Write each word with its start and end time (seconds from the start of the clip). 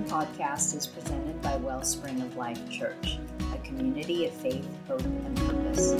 podcast 0.00 0.74
is 0.74 0.86
presented 0.86 1.40
by 1.42 1.56
Wellspring 1.56 2.22
of 2.22 2.36
Life 2.36 2.68
Church, 2.70 3.18
a 3.52 3.58
community 3.58 4.26
of 4.26 4.32
faith, 4.32 4.66
hope, 4.88 5.02
and 5.04 5.36
purpose. 5.36 5.92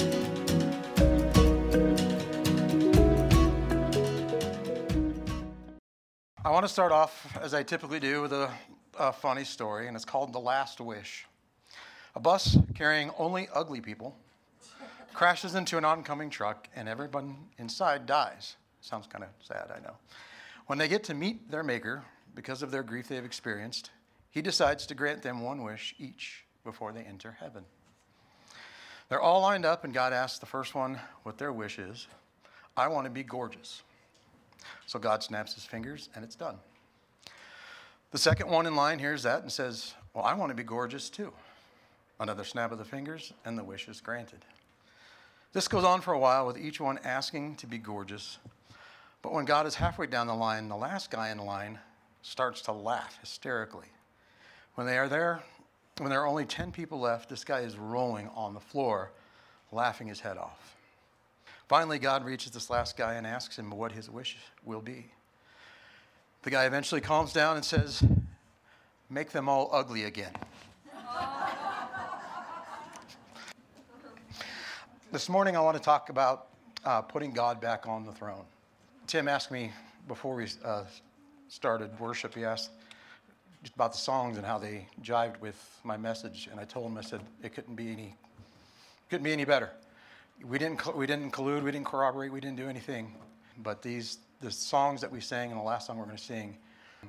I 6.45 6.51
want 6.51 6.65
to 6.65 6.73
start 6.73 6.91
off, 6.91 7.39
as 7.41 7.55
I 7.55 7.63
typically 7.63 8.01
do, 8.01 8.23
with 8.23 8.33
a, 8.33 8.51
a 8.99 9.13
funny 9.13 9.45
story, 9.45 9.87
and 9.87 9.95
it's 9.95 10.05
called 10.07 10.33
The 10.33 10.41
Last 10.41 10.81
Wish. 10.81 11.27
A 12.15 12.21
bus 12.21 12.57
carrying 12.75 13.11
only 13.19 13.49
ugly 13.55 13.81
people 13.81 14.17
crashes 15.13 15.55
into 15.55 15.79
an 15.79 15.85
oncoming 15.85 16.31
truck, 16.31 16.69
and 16.75 16.89
everyone 16.89 17.37
inside 17.59 18.07
dies. 18.07 18.57
Sounds 18.81 19.07
kind 19.07 19.23
of 19.23 19.31
sad, 19.41 19.71
I 19.71 19.81
know. 19.81 19.95
When 20.67 20.79
they 20.79 20.89
get 20.89 21.05
to 21.05 21.15
meet 21.15 21.51
their 21.51 21.63
maker, 21.63 22.03
because 22.35 22.63
of 22.63 22.71
their 22.71 22.83
grief 22.83 23.09
they've 23.09 23.25
experienced, 23.25 23.91
he 24.31 24.43
decides 24.43 24.87
to 24.87 24.95
grant 24.95 25.23
them 25.23 25.41
one 25.41 25.63
wish 25.63 25.95
each 25.99 26.45
before 26.65 26.93
they 26.93 27.03
enter 27.03 27.37
heaven. 27.39 27.65
They're 29.09 29.21
all 29.21 29.43
lined 29.43 29.67
up, 29.67 29.85
and 29.85 29.93
God 29.93 30.13
asks 30.13 30.39
the 30.39 30.47
first 30.47 30.75
one 30.75 30.99
what 31.23 31.37
their 31.37 31.53
wish 31.53 31.79
is. 31.79 32.07
I 32.77 32.89
want 32.89 33.05
to 33.05 33.11
be 33.11 33.23
gorgeous. 33.23 33.83
So 34.87 34.99
God 34.99 35.23
snaps 35.23 35.55
his 35.55 35.65
fingers, 35.65 36.09
and 36.15 36.25
it's 36.25 36.35
done. 36.35 36.57
The 38.11 38.19
second 38.19 38.49
one 38.49 38.67
in 38.67 38.75
line 38.75 38.99
hears 38.99 39.23
that 39.25 39.43
and 39.43 39.53
says, 39.53 39.95
Well, 40.15 40.25
I 40.25 40.35
want 40.35 40.51
to 40.51 40.57
be 40.57 40.63
gorgeous 40.63 41.11
too. 41.11 41.33
Another 42.21 42.45
snap 42.45 42.73
of 42.73 42.79
the 42.79 42.85
fingers, 42.85 43.33
and 43.45 43.59
the 43.59 43.65
wish 43.65 43.89
is 43.89 44.01
granted. 44.01 44.45
This 45.53 45.69
goes 45.69 45.85
on 45.85 46.01
for 46.01 46.15
a 46.15 46.19
while 46.19 46.47
with 46.47 46.57
each 46.57 46.81
one 46.81 46.99
asking 47.05 47.57
to 47.57 47.67
be 47.67 47.79
gorgeous. 47.79 48.39
But 49.21 49.33
when 49.33 49.45
God 49.45 49.67
is 49.67 49.75
halfway 49.75 50.07
down 50.07 50.27
the 50.27 50.35
line, 50.35 50.69
the 50.69 50.77
last 50.77 51.11
guy 51.11 51.31
in 51.31 51.39
line 51.39 51.79
starts 52.23 52.63
to 52.63 52.73
laugh 52.73 53.19
hysterically. 53.21 53.89
When 54.75 54.87
they 54.87 54.97
are 54.97 55.09
there, 55.09 55.43
when 55.99 56.09
there 56.09 56.23
are 56.23 56.27
only 56.27 56.47
10 56.47 56.73
people 56.73 57.01
left, 57.01 57.29
this 57.29 57.45
guy 57.45 57.61
is 57.61 57.77
rolling 57.77 58.29
on 58.35 58.55
the 58.55 58.61
floor, 58.61 59.13
laughing 59.71 60.07
his 60.07 60.21
head 60.21 60.39
off. 60.39 60.77
Finally, 61.69 61.99
God 61.99 62.25
reaches 62.25 62.53
this 62.53 62.71
last 62.71 62.97
guy 62.97 63.15
and 63.15 63.27
asks 63.27 63.59
him 63.59 63.71
what 63.71 63.93
his 63.93 64.09
wish 64.09 64.37
will 64.65 64.81
be. 64.81 65.07
The 66.43 66.51
guy 66.51 66.65
eventually 66.65 67.01
calms 67.01 67.33
down 67.33 67.57
and 67.57 67.65
says, 67.65 68.03
Make 69.09 69.31
them 69.31 69.49
all 69.49 69.69
ugly 69.73 70.05
again. 70.05 70.33
this 75.13 75.29
morning, 75.29 75.57
I 75.57 75.61
want 75.61 75.77
to 75.77 75.83
talk 75.83 76.09
about 76.09 76.49
uh, 76.85 77.03
putting 77.03 77.33
God 77.33 77.61
back 77.61 77.87
on 77.87 78.07
the 78.07 78.13
throne. 78.13 78.45
Tim 79.07 79.29
asked 79.29 79.51
me 79.51 79.71
before 80.09 80.35
we 80.35 80.47
uh, 80.65 80.85
started 81.53 81.91
worship, 82.01 82.35
he 82.35 82.45
asked 82.47 82.71
just 83.63 83.75
about 83.75 83.93
the 83.93 83.99
songs 83.99 84.39
and 84.39 84.47
how 84.47 84.59
they 84.59 84.87
jived 85.03 85.39
with 85.41 85.79
my 85.85 85.99
message, 85.99 86.49
and 86.51 86.59
I 86.59 86.65
told 86.65 86.87
him 86.87 86.97
I 86.97 87.03
said 87.03 87.21
it 87.43 87.55
couldn't 87.55 87.75
be 87.75 87.93
any 87.93 88.17
couldn't 89.11 89.25
be 89.25 89.33
any 89.33 89.45
better. 89.45 89.71
We 90.43 90.59
didn't 90.59 90.97
we 90.97 91.07
didn't 91.07 91.31
collude, 91.31 91.63
we 91.63 91.71
didn't 91.71 91.87
corroborate, 91.87 92.33
we 92.33 92.41
didn't 92.41 92.57
do 92.57 92.69
anything, 92.69 93.15
but 93.59 93.83
these 93.83 94.19
the 94.41 94.51
songs 94.51 95.03
that 95.03 95.13
we 95.13 95.21
sang 95.21 95.51
and 95.51 95.61
the 95.61 95.65
last 95.65 95.87
song 95.87 95.99
we're 95.99 96.07
going 96.07 96.17
to 96.17 96.23
sing, 96.23 96.57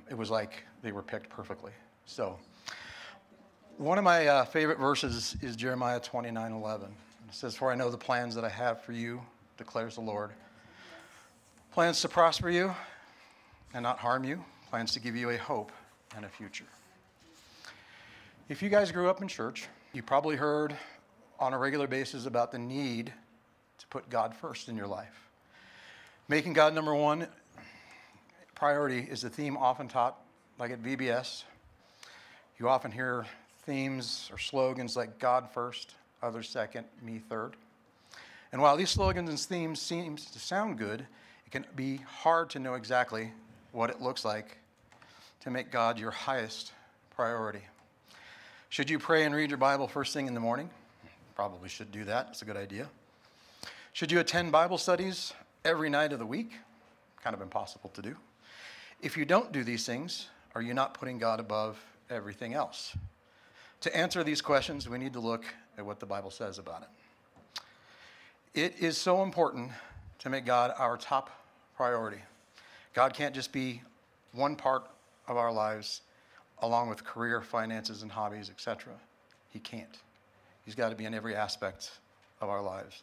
it 0.10 0.18
was 0.18 0.30
like 0.30 0.64
they 0.84 0.92
were 0.92 1.04
picked 1.04 1.30
perfectly. 1.30 1.72
So. 2.06 2.38
One 3.78 3.98
of 3.98 4.04
my 4.04 4.28
uh, 4.28 4.46
favorite 4.46 4.78
verses 4.78 5.36
is 5.42 5.56
Jeremiah 5.56 6.00
29 6.00 6.52
11. 6.52 6.90
It 7.28 7.34
says, 7.34 7.56
For 7.56 7.72
I 7.72 7.76
know 7.76 7.90
the 7.90 7.98
plans 7.98 8.36
that 8.36 8.46
I 8.46 8.50
have 8.50 8.84
for 8.84 8.92
you, 8.92 9.20
declares 9.58 9.96
the 9.96 10.02
Lord. 10.02 10.30
Plans 11.72 12.00
to 12.02 12.08
prosper 12.08 12.52
you 12.52 12.76
and 13.74 13.84
not 13.84 14.00
harm 14.00 14.24
you, 14.24 14.44
plans 14.70 14.94
to 14.94 15.00
give 15.00 15.16
you 15.16 15.30
a 15.30 15.38
hope 15.38 15.72
and 16.16 16.26
a 16.26 16.30
future. 16.30 16.66
If 18.50 18.62
you 18.62 18.70
guys 18.70 18.92
grew 18.92 19.10
up 19.10 19.22
in 19.22 19.28
church, 19.28 19.68
you 19.94 20.04
probably 20.04 20.36
heard 20.36 20.76
on 21.40 21.54
a 21.54 21.58
regular 21.58 21.88
basis 21.88 22.26
about 22.26 22.52
the 22.52 22.60
need 22.60 23.12
to 23.80 23.88
put 23.88 24.10
God 24.10 24.36
first 24.36 24.70
in 24.70 24.76
your 24.76 24.88
life. 24.88 25.30
Making 26.28 26.54
God 26.54 26.74
number 26.74 26.94
one 26.96 27.28
priority 28.56 29.00
is 29.00 29.24
a 29.24 29.30
theme 29.30 29.58
often 29.58 29.88
taught, 29.88 30.18
like 30.60 30.72
at 30.72 30.82
VBS. 30.82 31.44
You 32.60 32.70
often 32.70 32.92
hear 32.92 33.26
themes 33.66 34.30
or 34.32 34.38
slogans 34.38 34.96
like 34.96 35.20
God 35.20 35.50
first, 35.54 35.96
others 36.22 36.48
second, 36.48 36.86
me 37.02 37.20
third. 37.30 37.56
And 38.52 38.62
while 38.62 38.78
these 38.78 38.92
slogans 38.92 39.30
and 39.30 39.40
themes 39.40 39.82
seem 39.82 40.16
to 40.16 40.40
sound 40.40 40.78
good, 40.78 41.02
it 41.46 41.52
can 41.52 41.66
be 41.76 41.98
hard 41.98 42.52
to 42.52 42.60
know 42.60 42.76
exactly 42.76 43.32
what 43.74 43.90
it 43.90 44.00
looks 44.02 44.24
like 44.24 44.58
to 45.42 45.52
make 45.52 45.72
God 45.72 46.00
your 46.00 46.12
highest 46.12 46.72
priority. 47.16 47.64
Should 48.70 48.90
you 48.90 48.98
pray 48.98 49.26
and 49.26 49.36
read 49.36 49.50
your 49.50 49.58
Bible 49.58 49.88
first 49.88 50.14
thing 50.14 50.28
in 50.28 50.34
the 50.34 50.40
morning? 50.40 50.70
Probably 51.36 51.68
should 51.68 51.92
do 51.92 52.06
that. 52.06 52.28
It's 52.30 52.44
a 52.44 52.46
good 52.46 52.56
idea. 52.56 52.88
Should 53.92 54.12
you 54.12 54.20
attend 54.20 54.52
Bible 54.52 54.78
studies 54.78 55.34
every 55.66 55.90
night 55.90 56.14
of 56.14 56.20
the 56.20 56.26
week? 56.26 56.52
Kind 57.24 57.36
of 57.36 57.42
impossible 57.42 57.90
to 57.96 58.02
do. 58.02 58.16
If 59.02 59.18
you 59.18 59.26
don't 59.26 59.52
do 59.52 59.64
these 59.64 59.86
things, 59.86 60.28
are 60.56 60.62
you 60.62 60.74
not 60.74 60.94
putting 60.94 61.18
God 61.18 61.40
above 61.40 61.84
everything 62.10 62.54
else? 62.54 62.96
To 63.82 63.96
answer 63.96 64.24
these 64.24 64.42
questions, 64.42 64.88
we 64.88 64.98
need 64.98 65.14
to 65.14 65.20
look 65.20 65.44
at 65.78 65.86
what 65.86 66.00
the 66.00 66.06
Bible 66.06 66.32
says 66.32 66.60
about 66.60 66.84
it. 66.84 66.90
It 68.54 68.76
is 68.80 68.98
so 68.98 69.24
important 69.24 69.72
to 70.20 70.30
make 70.30 70.46
God 70.46 70.72
our 70.78 70.96
top 70.96 71.32
priority. 71.76 72.22
God 72.94 73.14
can't 73.14 73.34
just 73.34 73.52
be 73.52 73.82
one 74.32 74.56
part 74.56 74.88
of 75.28 75.38
our 75.38 75.52
lives 75.52 76.02
along 76.60 76.90
with 76.90 77.04
career, 77.04 77.42
finances, 77.42 78.04
and 78.04 78.12
hobbies, 78.12 78.50
etc. 78.50 78.94
He 79.50 79.60
can't. 79.60 79.98
He's 80.66 80.76
got 80.76 80.90
to 80.90 80.96
be 80.96 81.06
in 81.06 81.14
every 81.14 81.36
aspect 81.36 81.92
of 82.42 82.50
our 82.50 82.62
lives. 82.62 83.02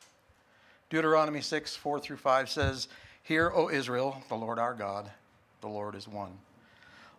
Deuteronomy 0.89 1.41
6, 1.41 1.77
4 1.77 2.01
through 2.01 2.17
5 2.17 2.49
says, 2.49 2.89
Hear, 3.23 3.53
O 3.55 3.69
Israel, 3.69 4.23
the 4.29 4.35
Lord 4.35 4.59
our 4.59 4.75
God, 4.75 5.11
the 5.61 5.69
Lord 5.69 5.95
is 5.95 6.09
one. 6.09 6.33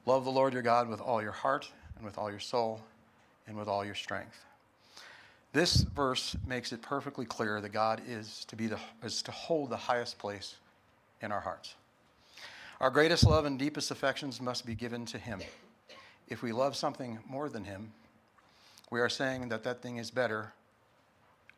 Love 0.05 0.25
the 0.25 0.31
Lord 0.31 0.53
your 0.53 0.61
God 0.61 0.89
with 0.89 0.99
all 0.99 1.21
your 1.21 1.31
heart, 1.31 1.69
and 1.95 2.03
with 2.03 2.17
all 2.17 2.31
your 2.31 2.39
soul, 2.39 2.81
and 3.47 3.55
with 3.55 3.67
all 3.67 3.85
your 3.85 3.95
strength. 3.95 4.45
This 5.53 5.81
verse 5.81 6.35
makes 6.47 6.71
it 6.71 6.81
perfectly 6.81 7.25
clear 7.25 7.61
that 7.61 7.69
God 7.69 8.01
is 8.07 8.45
to, 8.45 8.55
be 8.55 8.67
the, 8.67 8.79
is 9.03 9.21
to 9.23 9.31
hold 9.31 9.69
the 9.69 9.77
highest 9.77 10.17
place 10.17 10.55
in 11.21 11.31
our 11.31 11.41
hearts. 11.41 11.75
Our 12.81 12.89
greatest 12.89 13.27
love 13.27 13.45
and 13.45 13.59
deepest 13.59 13.91
affections 13.91 14.41
must 14.41 14.65
be 14.65 14.73
given 14.73 15.05
to 15.05 15.19
Him. 15.19 15.39
If 16.29 16.41
we 16.41 16.51
love 16.51 16.75
something 16.75 17.19
more 17.29 17.47
than 17.47 17.63
Him, 17.63 17.93
we 18.89 18.99
are 18.99 19.07
saying 19.07 19.49
that 19.49 19.63
that 19.65 19.83
thing 19.83 19.97
is 19.97 20.09
better 20.09 20.51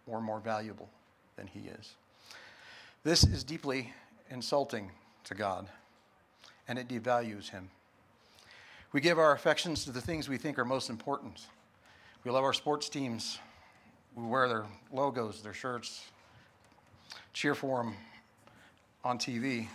or 0.05 0.19
more 0.19 0.41
valuable 0.41 0.89
than 1.37 1.47
He 1.47 1.61
is. 1.79 1.95
This 3.05 3.23
is 3.23 3.45
deeply 3.45 3.93
insulting 4.29 4.91
to 5.23 5.33
God, 5.33 5.69
and 6.67 6.77
it 6.77 6.89
devalues 6.89 7.49
Him. 7.49 7.69
We 8.91 8.99
give 8.99 9.17
our 9.17 9.31
affections 9.31 9.85
to 9.85 9.91
the 9.93 10.01
things 10.01 10.27
we 10.27 10.37
think 10.37 10.59
are 10.59 10.65
most 10.65 10.89
important. 10.89 11.47
We 12.25 12.31
love 12.31 12.43
our 12.43 12.51
sports 12.51 12.89
teams. 12.89 13.39
We 14.13 14.25
wear 14.25 14.49
their 14.49 14.65
logos, 14.91 15.41
their 15.41 15.53
shirts, 15.53 16.03
cheer 17.31 17.55
for 17.55 17.81
them 17.81 17.93
on 19.05 19.17
TV. 19.17 19.69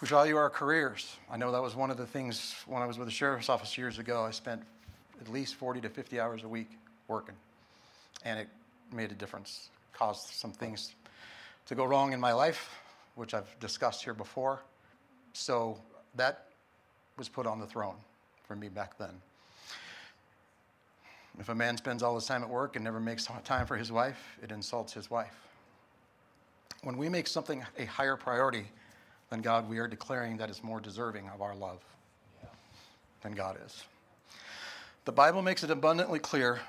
We 0.00 0.08
value 0.08 0.36
our 0.36 0.48
careers. 0.48 1.14
I 1.30 1.36
know 1.36 1.52
that 1.52 1.60
was 1.60 1.76
one 1.76 1.90
of 1.90 1.98
the 1.98 2.06
things 2.06 2.54
when 2.66 2.80
I 2.80 2.86
was 2.86 2.96
with 2.96 3.06
the 3.06 3.12
sheriff's 3.12 3.50
office 3.50 3.76
years 3.76 3.98
ago. 3.98 4.24
I 4.24 4.30
spent 4.30 4.62
at 5.20 5.28
least 5.28 5.56
40 5.56 5.82
to 5.82 5.90
50 5.90 6.18
hours 6.18 6.42
a 6.42 6.48
week 6.48 6.70
working, 7.06 7.34
and 8.24 8.38
it 8.38 8.48
made 8.94 9.12
a 9.12 9.14
difference, 9.14 9.68
caused 9.92 10.30
some 10.30 10.52
things 10.52 10.94
to 11.66 11.74
go 11.74 11.84
wrong 11.84 12.14
in 12.14 12.20
my 12.20 12.32
life, 12.32 12.80
which 13.14 13.34
I've 13.34 13.60
discussed 13.60 14.02
here 14.02 14.14
before. 14.14 14.62
So 15.34 15.78
that 16.14 16.46
was 17.18 17.28
put 17.28 17.46
on 17.46 17.60
the 17.60 17.66
throne 17.66 17.96
for 18.44 18.56
me 18.56 18.70
back 18.70 18.96
then. 18.96 19.20
If 21.38 21.50
a 21.50 21.54
man 21.54 21.76
spends 21.76 22.02
all 22.02 22.14
his 22.14 22.24
time 22.24 22.42
at 22.42 22.48
work 22.48 22.74
and 22.74 22.84
never 22.84 23.00
makes 23.00 23.28
time 23.44 23.66
for 23.66 23.76
his 23.76 23.92
wife, 23.92 24.38
it 24.42 24.50
insults 24.50 24.94
his 24.94 25.10
wife. 25.10 25.36
When 26.82 26.96
we 26.96 27.10
make 27.10 27.26
something 27.26 27.62
a 27.78 27.84
higher 27.84 28.16
priority, 28.16 28.64
then 29.30 29.40
God, 29.40 29.68
we 29.68 29.78
are 29.78 29.88
declaring 29.88 30.36
that 30.38 30.50
is 30.50 30.62
more 30.62 30.80
deserving 30.80 31.28
of 31.28 31.40
our 31.40 31.54
love 31.54 31.80
than 33.22 33.32
God 33.32 33.58
is. 33.64 33.84
The 35.04 35.12
Bible 35.12 35.42
makes 35.42 35.62
it 35.62 35.70
abundantly 35.70 36.18
clear 36.18 36.60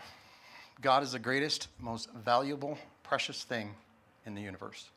God 0.79 1.03
is 1.03 1.11
the 1.11 1.19
greatest, 1.19 1.67
most 1.79 2.11
valuable, 2.13 2.77
precious 3.03 3.43
thing 3.43 3.75
in 4.25 4.35
the 4.35 4.41
universe. 4.41 4.89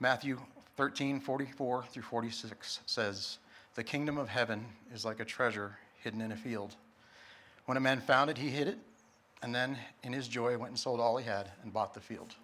Matthew 0.00 0.40
13, 0.76 1.20
44 1.20 1.84
through 1.84 2.02
46 2.02 2.80
says, 2.86 3.38
The 3.74 3.84
kingdom 3.84 4.18
of 4.18 4.28
heaven 4.28 4.66
is 4.92 5.04
like 5.04 5.20
a 5.20 5.24
treasure 5.24 5.78
hidden 6.02 6.20
in 6.20 6.32
a 6.32 6.36
field. 6.36 6.74
When 7.66 7.76
a 7.76 7.80
man 7.80 8.00
found 8.00 8.30
it, 8.30 8.38
he 8.38 8.48
hid 8.48 8.66
it, 8.66 8.78
and 9.42 9.54
then 9.54 9.78
in 10.02 10.12
his 10.12 10.26
joy 10.26 10.58
went 10.58 10.70
and 10.70 10.78
sold 10.78 11.00
all 11.00 11.16
he 11.16 11.24
had 11.24 11.50
and 11.62 11.72
bought 11.72 11.94
the 11.94 12.00
field. 12.00 12.34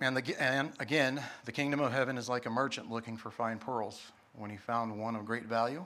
And, 0.00 0.16
the, 0.16 0.42
and, 0.42 0.72
again, 0.78 1.20
the 1.44 1.52
kingdom 1.52 1.80
of 1.80 1.92
heaven 1.92 2.18
is 2.18 2.28
like 2.28 2.46
a 2.46 2.50
merchant 2.50 2.90
looking 2.90 3.16
for 3.16 3.30
fine 3.30 3.58
pearls. 3.58 4.00
When 4.36 4.50
he 4.50 4.56
found 4.56 4.98
one 4.98 5.16
of 5.16 5.24
great 5.24 5.46
value, 5.46 5.84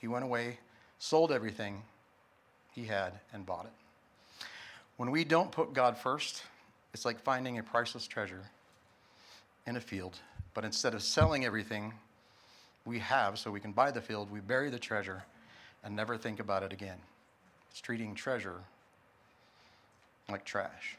He 0.00 0.08
went 0.08 0.24
away, 0.24 0.58
sold 0.98 1.30
everything 1.30 1.82
he 2.72 2.86
had, 2.86 3.20
and 3.34 3.44
bought 3.44 3.66
it. 3.66 4.46
When 4.96 5.10
we 5.10 5.24
don't 5.24 5.52
put 5.52 5.74
God 5.74 5.98
first, 5.98 6.42
it's 6.94 7.04
like 7.04 7.20
finding 7.20 7.58
a 7.58 7.62
priceless 7.62 8.06
treasure 8.06 8.50
in 9.66 9.76
a 9.76 9.80
field. 9.80 10.18
But 10.54 10.64
instead 10.64 10.94
of 10.94 11.02
selling 11.02 11.44
everything 11.44 11.92
we 12.86 12.98
have 13.00 13.38
so 13.38 13.50
we 13.50 13.60
can 13.60 13.72
buy 13.72 13.90
the 13.90 14.00
field, 14.00 14.30
we 14.30 14.40
bury 14.40 14.70
the 14.70 14.78
treasure 14.78 15.24
and 15.84 15.94
never 15.94 16.16
think 16.16 16.40
about 16.40 16.62
it 16.62 16.72
again. 16.72 16.98
It's 17.70 17.80
treating 17.80 18.14
treasure 18.14 18.62
like 20.28 20.44
trash. 20.44 20.96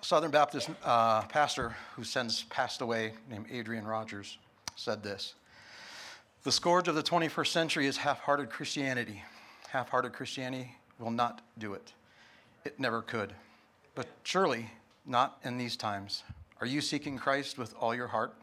Southern 0.00 0.30
Baptist 0.30 0.70
uh, 0.84 1.22
pastor 1.22 1.76
who 1.96 2.04
since 2.04 2.44
passed 2.50 2.80
away, 2.80 3.12
named 3.28 3.46
Adrian 3.50 3.86
Rogers, 3.86 4.38
said 4.76 5.02
this 5.02 5.34
The 6.44 6.52
scourge 6.52 6.88
of 6.88 6.94
the 6.94 7.02
21st 7.02 7.48
century 7.48 7.86
is 7.86 7.96
half 7.96 8.20
hearted 8.20 8.50
Christianity. 8.50 9.22
Half 9.68 9.90
hearted 9.90 10.12
Christianity 10.12 10.74
will 10.98 11.10
not 11.10 11.42
do 11.58 11.74
it, 11.74 11.92
it 12.64 12.78
never 12.78 13.02
could. 13.02 13.32
But 13.94 14.06
surely 14.22 14.70
not 15.04 15.38
in 15.42 15.58
these 15.58 15.76
times. 15.76 16.22
Are 16.60 16.66
you 16.66 16.80
seeking 16.80 17.18
Christ 17.18 17.58
with 17.58 17.74
all 17.80 17.94
your 17.94 18.06
heart? 18.06 18.34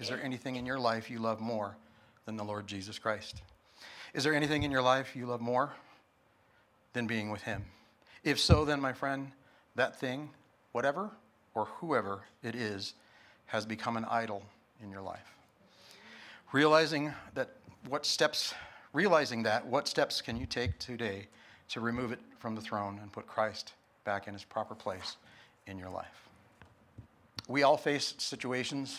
Is 0.00 0.08
there 0.08 0.22
anything 0.22 0.56
in 0.56 0.66
your 0.66 0.78
life 0.78 1.10
you 1.10 1.18
love 1.18 1.40
more 1.40 1.76
than 2.24 2.36
the 2.36 2.44
Lord 2.44 2.66
Jesus 2.66 2.98
Christ? 2.98 3.42
Is 4.12 4.24
there 4.24 4.34
anything 4.34 4.62
in 4.62 4.70
your 4.70 4.82
life 4.82 5.14
you 5.14 5.26
love 5.26 5.40
more 5.40 5.72
than 6.92 7.06
being 7.06 7.30
with 7.30 7.42
Him? 7.42 7.64
If 8.24 8.40
so, 8.40 8.64
then, 8.64 8.80
my 8.80 8.92
friend, 8.92 9.32
that 9.76 9.98
thing, 9.98 10.30
whatever 10.74 11.08
or 11.54 11.66
whoever 11.66 12.24
it 12.42 12.56
is, 12.56 12.94
has 13.46 13.64
become 13.64 13.96
an 13.96 14.04
idol 14.06 14.42
in 14.82 14.90
your 14.90 15.00
life. 15.00 15.32
Realizing 16.50 17.12
that 17.34 17.50
what 17.88 18.04
steps, 18.04 18.54
realizing 18.92 19.44
that, 19.44 19.64
what 19.64 19.86
steps 19.86 20.20
can 20.20 20.36
you 20.36 20.46
take 20.46 20.76
today 20.80 21.28
to 21.68 21.80
remove 21.80 22.10
it 22.10 22.18
from 22.40 22.56
the 22.56 22.60
throne 22.60 22.98
and 23.00 23.12
put 23.12 23.24
Christ 23.28 23.74
back 24.04 24.26
in 24.26 24.34
his 24.34 24.42
proper 24.42 24.74
place 24.74 25.16
in 25.68 25.78
your 25.78 25.90
life? 25.90 26.28
We 27.46 27.62
all 27.62 27.76
face 27.76 28.14
situations 28.18 28.98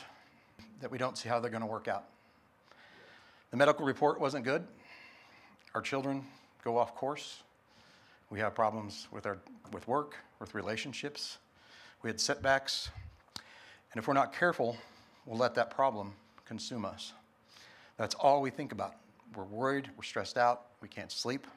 that 0.79 0.89
we 0.89 0.97
don't 0.97 1.17
see 1.17 1.27
how 1.27 1.41
they're 1.41 1.51
going 1.51 1.59
to 1.59 1.67
work 1.67 1.89
out. 1.89 2.05
The 3.51 3.57
medical 3.57 3.85
report 3.85 4.21
wasn't 4.21 4.45
good. 4.45 4.65
Our 5.73 5.81
children 5.81 6.23
go 6.63 6.77
off 6.77 6.95
course. 6.95 7.43
We 8.29 8.39
have 8.39 8.55
problems 8.55 9.09
with, 9.11 9.25
our, 9.25 9.39
with 9.73 9.85
work, 9.89 10.15
with 10.39 10.55
relationships. 10.55 11.37
We 12.05 12.09
had 12.09 12.21
setbacks. 12.21 12.91
And 13.33 13.99
if 13.99 14.07
we're 14.07 14.13
not 14.13 14.31
careful, 14.31 14.77
we'll 15.25 15.39
let 15.39 15.55
that 15.55 15.71
problem 15.71 16.13
consume 16.45 16.85
us. 16.85 17.13
That's 17.97 18.13
all 18.13 18.43
we 18.43 18.51
think 18.51 18.71
about. 18.71 18.93
We're 19.35 19.45
worried, 19.45 19.89
we're 19.97 20.03
stressed 20.03 20.37
out, 20.37 20.67
we 20.81 20.87
can't 20.87 21.11
sleep. 21.11 21.47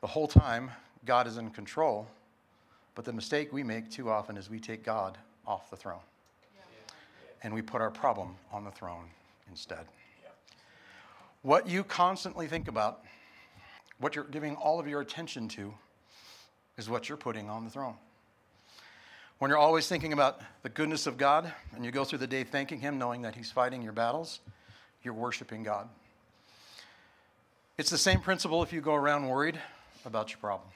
The 0.00 0.08
whole 0.08 0.26
time, 0.26 0.72
God 1.04 1.28
is 1.28 1.36
in 1.36 1.48
control, 1.50 2.08
but 2.96 3.04
the 3.04 3.12
mistake 3.12 3.52
we 3.52 3.62
make 3.62 3.88
too 3.88 4.10
often 4.10 4.36
is 4.36 4.50
we 4.50 4.58
take 4.58 4.82
God 4.82 5.16
off 5.46 5.70
the 5.70 5.76
throne. 5.76 6.02
And 7.44 7.54
we 7.54 7.62
put 7.62 7.80
our 7.80 7.92
problem 7.92 8.34
on 8.50 8.64
the 8.64 8.72
throne 8.72 9.04
instead. 9.48 9.86
What 11.42 11.68
you 11.68 11.84
constantly 11.84 12.48
think 12.48 12.66
about 12.66 13.04
what 14.00 14.16
you're 14.16 14.24
giving 14.24 14.56
all 14.56 14.80
of 14.80 14.88
your 14.88 15.02
attention 15.02 15.46
to 15.50 15.72
is 16.76 16.90
what 16.90 17.08
you're 17.08 17.16
putting 17.16 17.48
on 17.48 17.62
the 17.62 17.70
throne. 17.70 17.94
When 19.42 19.48
you're 19.48 19.58
always 19.58 19.88
thinking 19.88 20.12
about 20.12 20.40
the 20.62 20.68
goodness 20.68 21.08
of 21.08 21.18
God 21.18 21.52
and 21.74 21.84
you 21.84 21.90
go 21.90 22.04
through 22.04 22.20
the 22.20 22.28
day 22.28 22.44
thanking 22.44 22.78
Him, 22.78 22.96
knowing 22.96 23.22
that 23.22 23.34
He's 23.34 23.50
fighting 23.50 23.82
your 23.82 23.92
battles, 23.92 24.38
you're 25.02 25.14
worshiping 25.14 25.64
God. 25.64 25.88
It's 27.76 27.90
the 27.90 27.98
same 27.98 28.20
principle 28.20 28.62
if 28.62 28.72
you 28.72 28.80
go 28.80 28.94
around 28.94 29.26
worried 29.26 29.58
about 30.06 30.30
your 30.30 30.38
problem, 30.38 30.68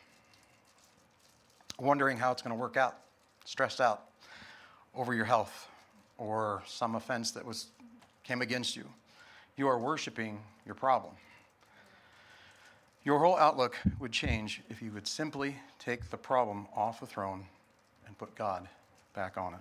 wondering 1.79 2.19
how 2.19 2.33
it's 2.33 2.43
going 2.43 2.57
to 2.57 2.61
work 2.61 2.77
out, 2.77 2.97
stressed 3.45 3.81
out 3.81 4.03
over 4.97 5.15
your 5.15 5.27
health 5.27 5.69
or 6.19 6.65
some 6.67 6.97
offense 6.97 7.31
that 7.31 7.45
was 7.45 7.69
came 8.25 8.43
against 8.43 8.75
you. 8.75 8.89
You 9.57 9.69
are 9.69 9.79
worshiping 9.79 10.41
your 10.65 10.75
problem. 10.75 11.15
Your 13.05 13.21
whole 13.21 13.37
outlook 13.37 13.77
would 14.01 14.11
change 14.11 14.61
if 14.69 14.83
you 14.83 14.91
would 14.91 15.07
simply 15.07 15.55
take 15.79 16.11
the 16.11 16.17
problem 16.17 16.67
off 16.75 16.99
the 16.99 17.07
throne 17.07 17.45
and 18.17 18.29
put 18.29 18.37
God 18.37 18.69
back 19.15 19.37
on 19.37 19.55
it. 19.55 19.61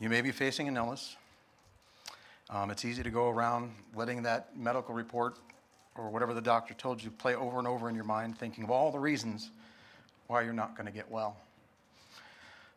You 0.00 0.08
may 0.08 0.20
be 0.20 0.30
facing 0.30 0.68
an 0.68 0.76
illness. 0.76 1.16
Um, 2.50 2.70
it's 2.70 2.84
easy 2.84 3.02
to 3.02 3.10
go 3.10 3.28
around 3.28 3.72
letting 3.94 4.22
that 4.22 4.56
medical 4.56 4.94
report 4.94 5.38
or 5.96 6.08
whatever 6.08 6.34
the 6.34 6.40
doctor 6.40 6.74
told 6.74 7.02
you 7.02 7.10
play 7.10 7.34
over 7.34 7.58
and 7.58 7.66
over 7.66 7.88
in 7.88 7.94
your 7.94 8.04
mind, 8.04 8.38
thinking 8.38 8.64
of 8.64 8.70
all 8.70 8.92
the 8.92 8.98
reasons 8.98 9.50
why 10.28 10.42
you're 10.42 10.52
not 10.52 10.76
going 10.76 10.86
to 10.86 10.92
get 10.92 11.10
well. 11.10 11.36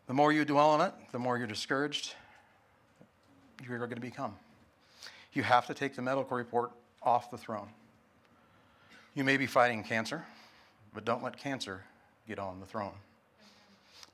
The 0.07 0.13
more 0.13 0.33
you 0.33 0.43
dwell 0.43 0.69
on 0.69 0.81
it, 0.81 0.93
the 1.11 1.19
more 1.19 1.37
you're 1.37 1.47
discouraged 1.47 2.15
you're 3.67 3.77
going 3.77 3.91
to 3.91 4.01
become. 4.01 4.35
You 5.33 5.43
have 5.43 5.67
to 5.67 5.75
take 5.75 5.95
the 5.95 6.01
medical 6.01 6.35
report 6.35 6.71
off 7.03 7.29
the 7.29 7.37
throne. 7.37 7.67
You 9.13 9.23
may 9.23 9.37
be 9.37 9.45
fighting 9.45 9.83
cancer, 9.83 10.25
but 10.95 11.05
don't 11.05 11.21
let 11.21 11.37
cancer 11.37 11.83
get 12.27 12.39
on 12.39 12.59
the 12.59 12.65
throne. 12.65 12.93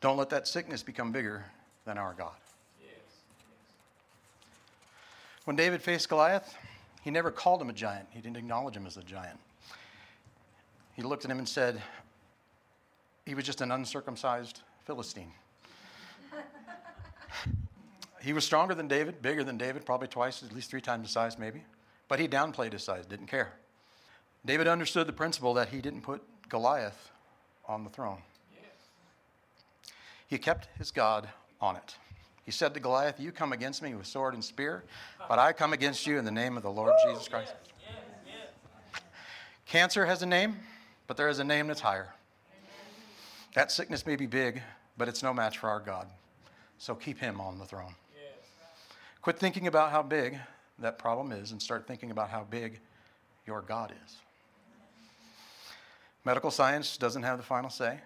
Don't 0.01 0.18
let 0.18 0.30
that 0.30 0.48
sickness 0.48 0.83
become 0.83 1.12
bigger 1.12 1.45
than 1.86 1.98
our 1.98 2.13
God. 2.13 2.36
When 5.45 5.56
David 5.56 5.81
faced 5.81 6.09
Goliath, 6.09 6.56
he 7.04 7.09
never 7.09 7.31
called 7.31 7.62
him 7.62 7.69
a 7.69 7.74
giant, 7.74 8.07
he 8.12 8.19
didn't 8.19 8.36
acknowledge 8.36 8.75
him 8.75 8.86
as 8.86 8.98
a 8.98 9.04
giant. 9.04 9.39
He 10.94 11.01
looked 11.04 11.24
at 11.24 11.31
him 11.31 11.38
and 11.38 11.48
said, 11.48 11.81
he 13.25 13.33
was 13.33 13.45
just 13.45 13.62
an 13.62 13.71
uncircumcised 13.71 14.62
Philistine. 14.86 15.31
he 18.21 18.33
was 18.33 18.44
stronger 18.44 18.74
than 18.74 18.88
David, 18.88 19.21
bigger 19.21 19.44
than 19.44 19.57
David, 19.57 19.86
probably 19.86 20.07
twice, 20.07 20.44
at 20.44 20.54
least 20.54 20.69
three 20.69 20.81
times 20.81 21.07
the 21.07 21.12
size, 21.12 21.38
maybe. 21.39 21.63
But 22.07 22.19
he 22.19 22.27
downplayed 22.27 22.74
his 22.74 22.83
size, 22.83 23.06
didn't 23.06 23.27
care. 23.27 23.54
David 24.45 24.68
understood 24.68 25.07
the 25.07 25.13
principle 25.13 25.54
that 25.56 25.69
he 25.69 25.81
didn't 25.81 26.01
put 26.01 26.21
Goliath 26.50 27.12
on 27.68 27.84
the 27.84 27.90
throne. 27.90 28.19
He 30.28 30.38
kept 30.38 30.68
his 30.78 30.92
God 30.92 31.28
on 31.62 31.75
it. 31.75 31.96
He 32.46 32.52
said 32.52 32.74
to 32.74 32.80
Goliath, 32.80 33.19
You 33.19 33.31
come 33.31 33.54
against 33.54 33.81
me 33.81 33.94
with 33.96 34.08
sword 34.08 34.34
and 34.34 34.44
spear, 34.44 34.84
but 35.28 35.40
I 35.40 35.54
come 35.54 35.74
against 35.74 36.07
you 36.07 36.18
in 36.18 36.26
the 36.26 36.31
name 36.31 36.57
of 36.57 36.64
the 36.64 36.71
Lord 36.71 36.94
Jesus 37.06 37.28
Christ. 37.28 37.54
Cancer 39.66 40.06
has 40.06 40.21
a 40.21 40.26
name, 40.26 40.56
but 41.07 41.18
there 41.18 41.28
is 41.28 41.40
a 41.40 41.44
name 41.44 41.68
that's 41.68 41.81
higher. 41.81 42.14
That 43.54 43.71
sickness 43.71 44.06
may 44.06 44.16
be 44.16 44.28
big, 44.28 44.62
but 44.97 45.07
it's 45.07 45.24
no 45.24 45.33
match 45.33 45.57
for 45.57 45.69
our 45.69 45.80
God. 45.80 46.07
So 46.78 46.95
keep 46.95 47.19
him 47.19 47.42
on 47.42 47.57
the 47.57 47.66
throne. 47.66 47.95
Quit 49.21 49.40
thinking 49.40 49.68
about 49.68 49.92
how 49.92 50.04
big 50.04 50.38
that 50.80 50.97
problem 50.97 51.31
is 51.31 51.52
and 51.52 51.62
start 51.62 51.86
thinking 51.86 52.12
about 52.12 52.30
how 52.30 52.45
big 52.50 52.80
your 53.45 53.62
God 53.62 53.94
is. 54.06 54.16
Medical 56.28 56.52
science 56.52 56.98
doesn't 56.98 57.24
have 57.24 57.38
the 57.38 57.44
final 57.46 57.69
say. 57.69 58.02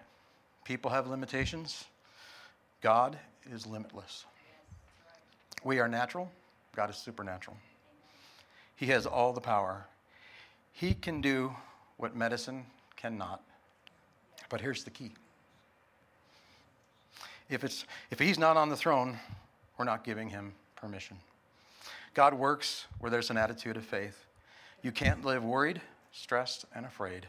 People 0.64 0.92
have 0.92 1.08
limitations. 1.08 1.86
God 2.80 3.18
is 3.50 3.66
limitless. 3.66 4.26
We 5.64 5.80
are 5.80 5.88
natural, 5.88 6.30
God 6.76 6.88
is 6.88 6.94
supernatural. 6.94 7.56
He 8.76 8.86
has 8.86 9.06
all 9.06 9.32
the 9.32 9.40
power. 9.40 9.88
He 10.70 10.94
can 10.94 11.20
do 11.20 11.52
what 11.96 12.14
medicine 12.14 12.64
cannot. 12.94 13.42
But 14.48 14.60
here's 14.60 14.84
the 14.84 14.90
key. 14.90 15.10
If, 17.50 17.64
it's, 17.64 17.86
if 18.12 18.20
he's 18.20 18.38
not 18.38 18.56
on 18.56 18.68
the 18.68 18.76
throne, 18.76 19.18
we're 19.78 19.84
not 19.84 20.04
giving 20.04 20.30
him 20.30 20.52
permission. 20.76 21.16
God 22.14 22.34
works 22.34 22.86
where 23.00 23.10
there's 23.10 23.30
an 23.30 23.36
attitude 23.36 23.76
of 23.76 23.84
faith. 23.84 24.26
You 24.80 24.92
can't 24.92 25.24
live 25.24 25.42
worried, 25.42 25.80
stressed, 26.12 26.66
and 26.72 26.86
afraid 26.86 27.26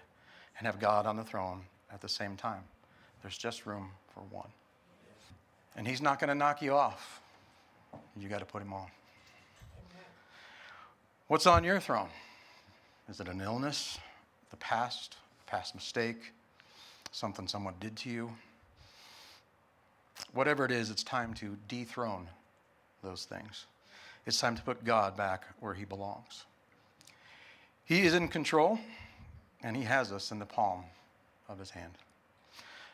and 0.64 0.72
have 0.72 0.80
God 0.80 1.06
on 1.06 1.18
the 1.18 1.26
throne 1.26 1.60
at 1.92 2.00
the 2.00 2.08
same 2.08 2.38
time. 2.38 2.64
There's 3.22 3.38
just 3.38 3.66
room 3.66 3.90
for 4.14 4.22
one. 4.32 4.48
And 5.76 5.86
He's 5.86 6.02
not 6.02 6.22
going 6.22 6.30
to 6.30 6.36
knock 6.36 6.62
you 6.62 6.74
off. 6.74 7.20
You 8.16 8.30
got 8.30 8.40
to 8.40 8.46
put 8.46 8.62
Him 8.62 8.72
on. 8.72 8.88
What's 11.28 11.46
on 11.48 11.66
your 11.66 11.82
throne? 11.82 12.08
Is 13.10 13.20
it 13.20 13.28
an 13.28 13.42
illness, 13.42 14.00
the 14.52 14.56
past, 14.56 15.18
a 15.46 15.52
past 15.52 15.76
mistake, 15.76 16.32
something 17.12 17.46
someone 17.46 17.74
did 17.82 17.98
to 17.98 18.10
you? 18.10 18.32
Whatever 20.34 20.64
it 20.64 20.72
is, 20.72 20.90
it's 20.90 21.04
time 21.04 21.34
to 21.34 21.58
dethrone 21.68 22.30
those 23.04 23.26
things. 23.26 23.66
It's 24.26 24.40
time 24.40 24.56
to 24.56 24.62
put 24.62 24.86
God 24.86 25.18
back 25.18 25.44
where 25.60 25.74
He 25.74 25.84
belongs. 25.84 26.46
He 27.84 28.06
is 28.06 28.14
in 28.14 28.30
control 28.30 28.80
and 29.64 29.76
He 29.76 29.84
has 29.84 30.12
us 30.12 30.32
in 30.32 30.40
the 30.40 30.46
palm 30.46 30.84
of 31.50 31.60
His 31.60 31.72
hand. 31.72 31.94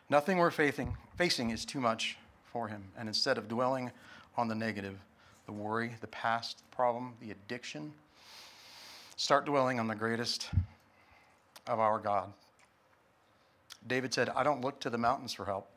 Nothing 0.09 0.37
we're 0.37 0.51
facing, 0.51 0.95
facing 1.17 1.49
is 1.49 1.65
too 1.65 1.79
much 1.79 2.17
for 2.51 2.67
Him. 2.67 2.83
And 2.97 3.07
instead 3.07 3.37
of 3.37 3.47
dwelling 3.47 3.91
on 4.37 4.47
the 4.47 4.55
negative, 4.55 4.97
the 5.45 5.51
worry, 5.51 5.93
the 6.01 6.07
past 6.07 6.59
the 6.59 6.75
problem, 6.75 7.13
the 7.19 7.31
addiction, 7.31 7.93
Start 9.19 9.43
dwelling 9.43 9.81
on 9.81 9.87
the 9.87 9.95
greatest 9.95 10.49
of 11.67 11.77
our 11.77 11.99
God. 11.99 12.31
David 13.85 14.13
said, 14.13 14.29
I 14.29 14.43
don't 14.43 14.61
look 14.61 14.79
to 14.79 14.89
the 14.89 14.97
mountains 14.97 15.33
for 15.33 15.43
help. 15.43 15.69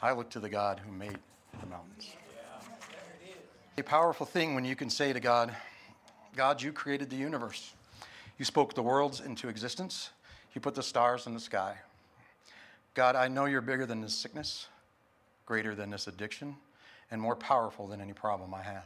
I 0.00 0.12
look 0.12 0.30
to 0.30 0.40
the 0.40 0.48
God 0.48 0.80
who 0.82 0.90
made 0.90 1.18
the 1.60 1.66
mountains. 1.66 2.16
A 3.76 3.82
powerful 3.82 4.24
thing 4.24 4.54
when 4.54 4.64
you 4.64 4.74
can 4.74 4.88
say 4.88 5.12
to 5.12 5.20
God, 5.20 5.54
God, 6.34 6.62
you 6.62 6.72
created 6.72 7.10
the 7.10 7.16
universe. 7.16 7.74
You 8.38 8.46
spoke 8.46 8.72
the 8.72 8.82
worlds 8.82 9.20
into 9.20 9.50
existence. 9.50 10.08
You 10.54 10.60
put 10.60 10.74
the 10.74 10.82
stars 10.82 11.26
in 11.26 11.34
the 11.34 11.40
sky. 11.40 11.76
God, 12.94 13.14
I 13.14 13.28
know 13.28 13.44
you're 13.44 13.60
bigger 13.60 13.86
than 13.86 14.00
this 14.00 14.14
sickness, 14.14 14.66
greater 15.46 15.74
than 15.74 15.90
this 15.90 16.06
addiction, 16.06 16.56
and 17.10 17.20
more 17.20 17.36
powerful 17.36 17.86
than 17.86 18.00
any 18.00 18.12
problem 18.12 18.52
I 18.52 18.62
have. 18.62 18.84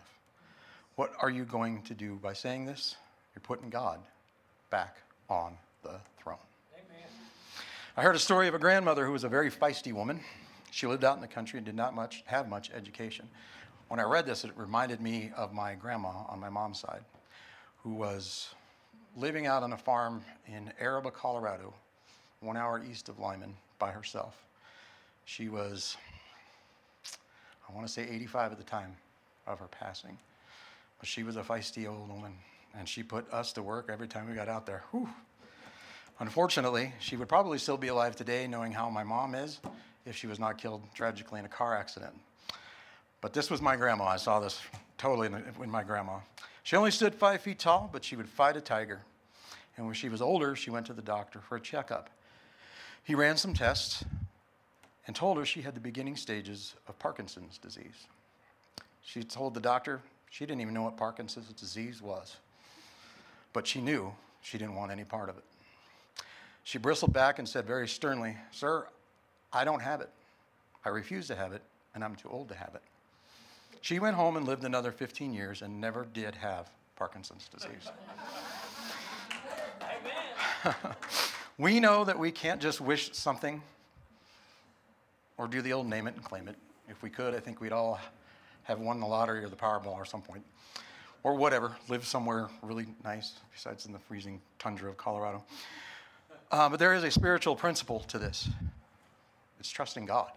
What 0.97 1.13
are 1.21 1.31
you 1.31 1.45
going 1.45 1.83
to 1.83 1.95
do 1.95 2.17
by 2.17 2.35
saying 2.35 2.67
this? 2.67 2.97
You're 3.35 3.41
putting 3.41 3.71
God 3.71 4.01
back 4.71 4.99
on 5.31 5.57
the 5.83 6.01
throne. 6.23 6.37
Amen. 6.75 7.09
I 7.97 8.03
heard 8.03 8.15
a 8.15 8.21
story 8.21 8.49
of 8.49 8.55
a 8.55 8.59
grandmother 8.59 9.07
who 9.07 9.13
was 9.13 9.25
a 9.25 9.29
very 9.29 9.51
feisty 9.51 9.93
woman. 9.93 10.21
She 10.71 10.87
lived 10.87 11.05
out 11.05 11.17
in 11.17 11.23
the 11.23 11.29
country 11.29 11.59
and 11.59 11.65
did 11.65 11.75
not 11.75 11.95
much 11.95 12.23
have 12.27 12.49
much 12.49 12.71
education. 12.75 13.29
When 13.89 14.01
I 14.01 14.05
read 14.05 14.27
this, 14.27 14.45
it 14.45 14.53
reminded 14.57 15.01
me 15.01 15.31
of 15.37 15.53
my 15.53 15.75
grandma 15.75 16.25
on 16.29 16.41
my 16.41 16.49
mom's 16.49 16.81
side, 16.81 17.05
who 17.83 17.95
was 17.95 18.55
living 19.17 19.47
out 19.47 19.63
on 19.63 19.73
a 19.73 19.77
farm 19.77 20.23
in 20.47 20.73
Arriba, 20.81 21.11
Colorado, 21.11 21.75
one 22.41 22.57
hour 22.57 22.83
east 22.89 23.09
of 23.09 23.19
Limon, 23.19 23.55
by 23.79 23.91
herself. 23.91 24.37
She 25.25 25.49
was, 25.49 25.97
I 27.69 27.75
want 27.75 27.87
to 27.87 27.93
say 27.93 28.09
85 28.09 28.53
at 28.53 28.59
the 28.59 28.65
time 28.65 28.97
of 29.47 29.59
her 29.59 29.67
passing. 29.67 30.19
But 30.99 31.09
she 31.09 31.23
was 31.23 31.37
a 31.37 31.43
feisty 31.43 31.89
old 31.89 32.09
woman, 32.09 32.33
and 32.79 32.89
she 32.89 33.03
put 33.03 33.31
us 33.33 33.53
to 33.55 33.63
work 33.63 33.89
every 33.93 34.09
time 34.09 34.29
we 34.29 34.35
got 34.35 34.49
out 34.49 34.67
there. 34.67 34.85
Whew. 34.91 35.09
Unfortunately, 36.21 36.93
she 37.01 37.17
would 37.17 37.29
probably 37.29 37.59
still 37.59 37.77
be 37.77 37.89
alive 37.89 38.15
today, 38.15 38.47
knowing 38.47 38.71
how 38.73 38.89
my 38.89 39.03
mom 39.03 39.35
is, 39.35 39.61
if 40.07 40.17
she 40.17 40.27
was 40.27 40.39
not 40.39 40.59
killed 40.59 40.83
tragically 40.95 41.41
in 41.41 41.45
a 41.45 41.49
car 41.49 41.77
accident. 41.77 42.15
But 43.21 43.33
this 43.33 43.51
was 43.51 43.61
my 43.61 43.77
grandma. 43.77 44.05
I 44.05 44.17
saw 44.17 44.41
this 44.41 44.61
totally 44.99 45.27
in, 45.27 45.43
in 45.63 45.71
my 45.71 45.83
grandma. 45.83 46.19
She 46.63 46.77
only 46.77 46.91
stood 46.91 47.15
five 47.15 47.41
feet 47.41 47.59
tall, 47.59 47.91
but 47.93 48.05
she 48.05 48.17
would 48.17 48.29
fight 48.29 48.57
a 48.57 48.61
tiger. 48.61 49.01
And 49.77 49.87
when 49.87 49.95
she 49.95 50.09
was 50.09 50.23
older, 50.23 50.55
she 50.55 50.71
went 50.71 50.87
to 50.87 50.93
the 50.93 51.03
doctor 51.03 51.41
for 51.41 51.57
a 51.57 51.61
checkup. 51.61 52.11
He 53.03 53.15
ran 53.15 53.37
some 53.37 53.55
tests 53.55 54.05
and 55.07 55.17
told 55.17 55.39
her 55.39 55.45
she 55.45 55.63
had 55.63 55.75
the 55.75 55.81
beginning 55.81 56.17
stages 56.17 56.75
of 56.87 56.99
Parkinson's 56.99 57.59
disease. 57.59 58.07
She 59.03 59.25
told 59.25 59.55
the 59.55 59.61
doctor 59.61 60.01
she 60.31 60.47
didn't 60.47 60.61
even 60.61 60.75
know 60.75 60.83
what 60.83 60.97
Parkinson's 60.97 61.49
disease 61.53 62.01
was, 62.01 62.37
but 63.53 63.67
she 63.67 63.81
knew 63.81 64.15
she 64.41 64.59
didn't 64.59 64.75
want 64.75 64.93
any 64.93 65.05
part 65.05 65.29
of 65.29 65.37
it. 65.37 65.45
She 66.65 66.79
bristled 66.79 67.13
back 67.13 67.39
and 67.39 67.49
said 67.49 67.67
very 67.67 67.89
sternly, 67.89 68.37
Sir, 68.53 68.87
I 69.53 69.65
don't 69.65 69.81
have 69.81 70.01
it. 70.01 70.11
I 70.85 70.91
refuse 70.91 71.27
to 71.27 71.35
have 71.35 71.53
it, 71.53 71.63
and 71.95 72.05
I'm 72.05 72.15
too 72.15 72.29
old 72.31 72.49
to 72.49 72.55
have 72.55 72.75
it. 72.75 72.83
She 73.83 73.99
went 73.99 74.15
home 74.15 74.37
and 74.37 74.47
lived 74.47 74.65
another 74.65 74.93
15 74.93 75.35
years 75.35 75.61
and 75.61 75.81
never 75.81 76.07
did 76.15 76.37
have 76.37 76.71
Parkinson's 76.95 77.49
disease. 77.49 77.91
we 81.59 81.81
know 81.81 82.05
that 82.05 82.17
we 82.17 82.31
can't 82.31 82.63
just 82.63 82.81
wish 82.81 83.13
something 83.13 83.61
or 85.37 85.49
do 85.49 85.61
the 85.61 85.73
old 85.73 85.89
name 85.89 86.07
it 86.07 86.15
and 86.15 86.25
claim 86.25 86.47
it. 86.47 86.55
If 86.89 87.03
we 87.03 87.11
could, 87.11 87.35
I 87.35 87.41
think 87.41 87.61
we'd 87.61 87.73
all 87.73 87.99
have 88.63 88.79
won 88.79 89.01
the 89.01 89.07
lottery 89.07 89.43
or 89.43 89.49
the 89.49 89.57
Powerball 89.57 89.95
or 89.95 90.05
some 90.05 90.23
point, 90.23 90.45
or 91.25 91.35
whatever, 91.35 91.77
live 91.89 92.07
somewhere 92.07 92.49
really 92.63 92.87
nice 93.03 93.33
besides 93.53 93.87
in 93.87 93.93
the 93.93 93.99
freezing 93.99 94.41
tundra 94.61 94.89
of 94.89 94.97
Colorado. 94.97 95.43
Uh, 96.53 96.69
but 96.69 96.79
there 96.79 96.95
is 96.95 97.03
a 97.03 97.11
spiritual 97.11 97.57
principle 97.57 97.99
to 98.01 98.19
this 98.21 98.49
it's 99.59 99.71
trusting 99.71 100.07
God. 100.07 100.31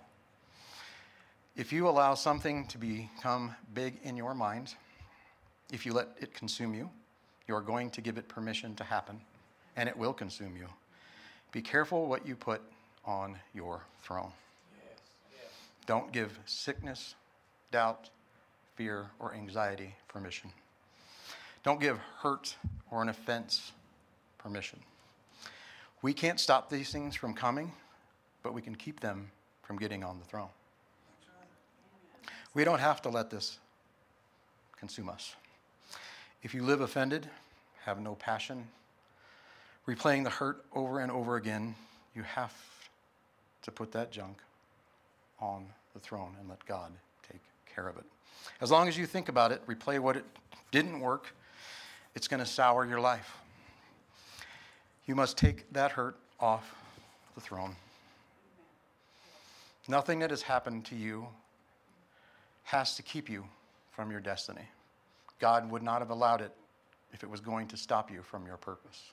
If 1.55 1.71
you 1.71 1.87
allow 1.87 2.15
something 2.15 2.67
to 2.67 2.77
become 2.77 3.55
big 3.73 3.95
in 4.03 4.17
your 4.17 4.35
mind, 4.35 4.75
if 5.71 5.85
you 5.85 5.93
let 5.93 6.09
it 6.19 6.33
consume 6.33 6.73
you, 6.73 6.89
you 7.47 7.55
are 7.55 7.61
going 7.61 7.89
to 7.91 8.01
give 8.01 8.17
it 8.17 8.27
permission 8.27 8.75
to 8.75 8.83
happen, 8.83 9.21
and 9.77 9.87
it 9.87 9.95
will 9.95 10.11
consume 10.11 10.57
you. 10.57 10.67
Be 11.53 11.61
careful 11.61 12.07
what 12.07 12.27
you 12.27 12.35
put 12.35 12.61
on 13.05 13.37
your 13.53 13.81
throne. 14.03 14.33
Yes. 14.83 14.99
Yes. 15.31 15.53
Don't 15.85 16.11
give 16.11 16.37
sickness, 16.45 17.15
doubt, 17.71 18.09
fear, 18.75 19.11
or 19.19 19.33
anxiety 19.33 19.95
permission. 20.09 20.51
Don't 21.63 21.79
give 21.79 21.97
hurt 22.19 22.57
or 22.91 23.01
an 23.01 23.07
offense 23.07 23.71
permission. 24.37 24.79
We 26.01 26.11
can't 26.11 26.39
stop 26.39 26.69
these 26.69 26.91
things 26.91 27.15
from 27.15 27.33
coming, 27.33 27.71
but 28.43 28.53
we 28.53 28.61
can 28.61 28.75
keep 28.75 28.99
them 28.99 29.31
from 29.63 29.77
getting 29.77 30.03
on 30.03 30.19
the 30.19 30.25
throne. 30.25 30.49
We 32.55 32.63
don't 32.63 32.79
have 32.79 33.01
to 33.03 33.09
let 33.09 33.29
this 33.29 33.59
consume 34.79 35.09
us. 35.09 35.35
If 36.41 36.53
you 36.53 36.63
live 36.63 36.81
offended, 36.81 37.27
have 37.83 37.99
no 37.99 38.15
passion, 38.15 38.67
replaying 39.87 40.23
the 40.23 40.29
hurt 40.29 40.63
over 40.73 40.99
and 40.99 41.11
over 41.11 41.35
again, 41.35 41.75
you 42.15 42.23
have 42.23 42.53
to 43.63 43.71
put 43.71 43.91
that 43.91 44.11
junk 44.11 44.37
on 45.39 45.65
the 45.93 45.99
throne 45.99 46.35
and 46.39 46.47
let 46.47 46.65
God 46.65 46.91
take 47.29 47.41
care 47.73 47.87
of 47.87 47.97
it. 47.97 48.05
As 48.61 48.71
long 48.71 48.87
as 48.87 48.97
you 48.97 49.05
think 49.05 49.27
about 49.27 49.51
it, 49.51 49.65
replay 49.67 49.99
what 49.99 50.15
it 50.15 50.25
didn't 50.71 50.99
work, 51.01 51.35
it's 52.15 52.27
going 52.27 52.39
to 52.39 52.45
sour 52.45 52.85
your 52.85 53.01
life. 53.01 53.37
You 55.05 55.15
must 55.15 55.37
take 55.37 55.71
that 55.73 55.91
hurt 55.91 56.15
off 56.39 56.73
the 57.35 57.41
throne. 57.41 57.75
Nothing 59.87 60.19
that 60.19 60.29
has 60.29 60.43
happened 60.43 60.85
to 60.85 60.95
you 60.95 61.27
has 62.65 62.95
to 62.95 63.03
keep 63.03 63.29
you 63.29 63.45
from 63.91 64.11
your 64.11 64.19
destiny. 64.19 64.67
God 65.39 65.69
would 65.71 65.83
not 65.83 65.99
have 65.99 66.09
allowed 66.09 66.41
it 66.41 66.51
if 67.13 67.23
it 67.23 67.29
was 67.29 67.39
going 67.39 67.67
to 67.67 67.77
stop 67.77 68.11
you 68.11 68.21
from 68.23 68.45
your 68.45 68.57
purpose. 68.57 69.11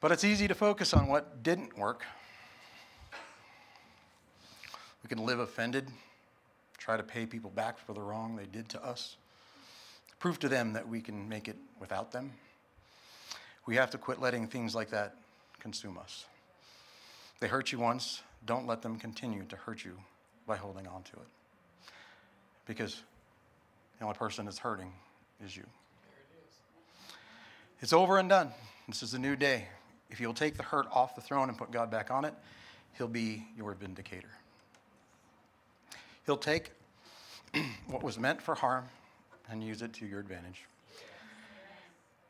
But 0.00 0.12
it's 0.12 0.22
easy 0.22 0.46
to 0.48 0.54
focus 0.54 0.94
on 0.94 1.08
what 1.08 1.42
didn't 1.42 1.76
work. 1.76 2.04
We 5.02 5.08
can 5.08 5.24
live 5.24 5.40
offended, 5.40 5.88
try 6.76 6.98
to 6.98 7.02
pay 7.02 7.24
people 7.24 7.50
back 7.50 7.78
for 7.78 7.94
the 7.94 8.02
wrong 8.02 8.36
they 8.36 8.46
did 8.46 8.68
to 8.70 8.84
us, 8.84 9.16
prove 10.18 10.38
to 10.40 10.48
them 10.48 10.74
that 10.74 10.86
we 10.86 11.00
can 11.00 11.26
make 11.28 11.48
it 11.48 11.56
without 11.80 12.12
them. 12.12 12.32
We 13.66 13.76
have 13.76 13.90
to 13.90 13.98
quit 13.98 14.20
letting 14.20 14.46
things 14.46 14.74
like 14.74 14.90
that 14.90 15.16
consume 15.58 15.96
us. 15.96 16.26
They 17.40 17.48
hurt 17.48 17.72
you 17.72 17.78
once, 17.78 18.22
don't 18.44 18.66
let 18.66 18.82
them 18.82 18.98
continue 18.98 19.44
to 19.44 19.56
hurt 19.56 19.84
you 19.84 19.96
by 20.50 20.56
holding 20.56 20.88
on 20.88 21.00
to 21.04 21.12
it. 21.12 21.88
Because 22.66 23.00
the 23.98 24.04
only 24.04 24.18
person 24.18 24.46
that's 24.46 24.58
hurting 24.58 24.92
is 25.44 25.56
you. 25.56 25.62
It's 27.78 27.92
over 27.92 28.18
and 28.18 28.28
done. 28.28 28.50
This 28.88 29.04
is 29.04 29.14
a 29.14 29.18
new 29.20 29.36
day. 29.36 29.68
If 30.10 30.18
you'll 30.18 30.34
take 30.34 30.56
the 30.56 30.64
hurt 30.64 30.88
off 30.90 31.14
the 31.14 31.20
throne 31.20 31.50
and 31.50 31.56
put 31.56 31.70
God 31.70 31.88
back 31.88 32.10
on 32.10 32.24
it, 32.24 32.34
He'll 32.98 33.06
be 33.06 33.46
your 33.56 33.74
vindicator. 33.74 34.30
He'll 36.26 36.36
take 36.36 36.72
what 37.86 38.02
was 38.02 38.18
meant 38.18 38.42
for 38.42 38.56
harm 38.56 38.86
and 39.48 39.62
use 39.62 39.82
it 39.82 39.92
to 39.94 40.06
your 40.06 40.18
advantage. 40.18 40.64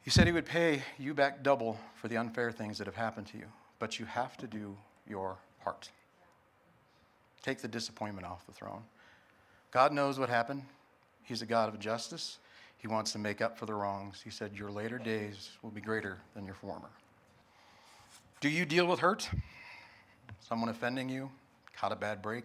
He 0.02 0.10
said 0.10 0.26
He 0.26 0.32
would 0.34 0.44
pay 0.44 0.82
you 0.98 1.14
back 1.14 1.42
double 1.42 1.80
for 1.94 2.08
the 2.08 2.18
unfair 2.18 2.52
things 2.52 2.76
that 2.76 2.86
have 2.86 2.96
happened 2.96 3.28
to 3.28 3.38
you, 3.38 3.46
but 3.78 3.98
you 3.98 4.04
have 4.04 4.36
to 4.36 4.46
do 4.46 4.76
your 5.08 5.38
part. 5.64 5.88
Take 7.42 7.60
the 7.60 7.68
disappointment 7.68 8.26
off 8.26 8.46
the 8.46 8.52
throne. 8.52 8.82
God 9.70 9.92
knows 9.92 10.18
what 10.18 10.28
happened. 10.28 10.62
He's 11.22 11.42
a 11.42 11.46
God 11.46 11.68
of 11.68 11.78
justice. 11.78 12.38
He 12.78 12.88
wants 12.88 13.12
to 13.12 13.18
make 13.18 13.40
up 13.40 13.58
for 13.58 13.66
the 13.66 13.74
wrongs. 13.74 14.20
He 14.22 14.30
said, 14.30 14.52
Your 14.54 14.70
later 14.70 14.98
days 14.98 15.50
will 15.62 15.70
be 15.70 15.80
greater 15.80 16.18
than 16.34 16.44
your 16.44 16.54
former. 16.54 16.88
Do 18.40 18.48
you 18.48 18.64
deal 18.64 18.86
with 18.86 19.00
hurt? 19.00 19.28
Someone 20.40 20.70
offending 20.70 21.08
you? 21.08 21.30
Caught 21.76 21.92
a 21.92 21.96
bad 21.96 22.22
break? 22.22 22.44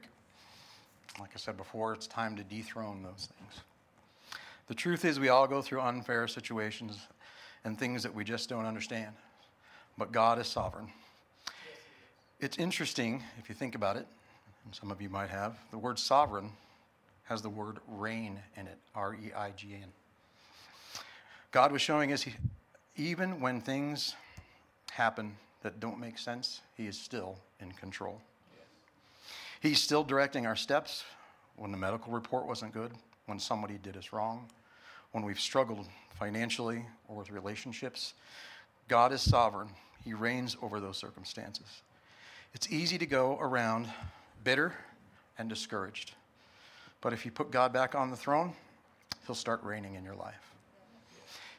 Like 1.20 1.32
I 1.34 1.38
said 1.38 1.56
before, 1.56 1.94
it's 1.94 2.08
time 2.08 2.36
to 2.36 2.44
dethrone 2.44 3.02
those 3.02 3.30
things. 3.40 3.62
The 4.68 4.76
truth 4.76 5.06
is, 5.06 5.20
we 5.20 5.30
all 5.30 5.48
go 5.48 5.62
through 5.62 5.82
unfair 5.82 6.28
situations 6.28 7.00
and 7.64 7.80
things 7.80 8.04
that 8.04 8.14
we 8.14 8.24
just 8.24 8.50
don't 8.50 8.66
understand. 8.66 9.14
But 9.98 10.12
God 10.12 10.40
is 10.40 10.48
sovereign. 10.48 10.90
It's 12.40 12.58
interesting, 12.58 13.24
if 13.40 13.48
you 13.48 13.56
think 13.56 13.76
about 13.76 13.96
it, 13.96 14.06
and 14.66 14.76
some 14.76 14.92
of 14.92 15.02
you 15.02 15.10
might 15.10 15.30
have, 15.30 15.58
the 15.72 15.78
word 15.78 16.00
sovereign 16.00 16.52
has 17.24 17.42
the 17.42 17.50
word 17.50 17.80
reign 17.88 18.40
in 18.58 18.68
it 18.68 18.78
R 18.94 19.14
E 19.14 19.32
I 19.36 19.52
G 19.52 19.70
N. 19.74 19.90
God 21.52 21.72
was 21.72 21.82
showing 21.82 22.12
us, 22.12 22.24
he, 22.24 22.34
even 22.98 23.40
when 23.40 23.62
things 23.62 24.16
happen 24.92 25.38
that 25.62 25.80
don't 25.80 26.00
make 26.00 26.18
sense, 26.18 26.62
He 26.76 26.88
is 26.88 26.98
still 26.98 27.40
in 27.60 27.72
control. 27.72 28.22
He's 29.62 29.82
still 29.82 30.04
directing 30.04 30.46
our 30.46 30.56
steps 30.56 31.04
when 31.56 31.72
the 31.72 31.78
medical 31.78 32.14
report 32.14 32.46
wasn't 32.46 32.74
good, 32.74 32.92
when 33.26 33.40
somebody 33.40 33.80
did 33.82 33.98
us 33.98 34.14
wrong, 34.14 34.48
when 35.12 35.26
we've 35.26 35.40
struggled 35.40 35.88
financially 36.20 36.86
or 37.08 37.16
with 37.16 37.32
relationships. 37.32 38.14
God 38.88 39.12
is 39.12 39.22
sovereign, 39.22 39.70
He 40.04 40.14
reigns 40.14 40.56
over 40.62 40.80
those 40.80 40.98
circumstances. 40.98 41.82
It's 42.54 42.72
easy 42.72 42.98
to 42.98 43.06
go 43.06 43.38
around 43.40 43.88
bitter 44.46 44.74
and 45.38 45.50
discouraged. 45.50 46.14
But 47.02 47.12
if 47.12 47.26
you 47.26 47.32
put 47.32 47.52
God 47.52 47.74
back 47.74 47.96
on 47.96 48.10
the 48.10 48.16
throne, 48.16 48.54
He'll 49.26 49.36
start 49.36 49.62
reigning 49.64 49.96
in 49.96 50.06
your 50.06 50.16
life. 50.16 50.54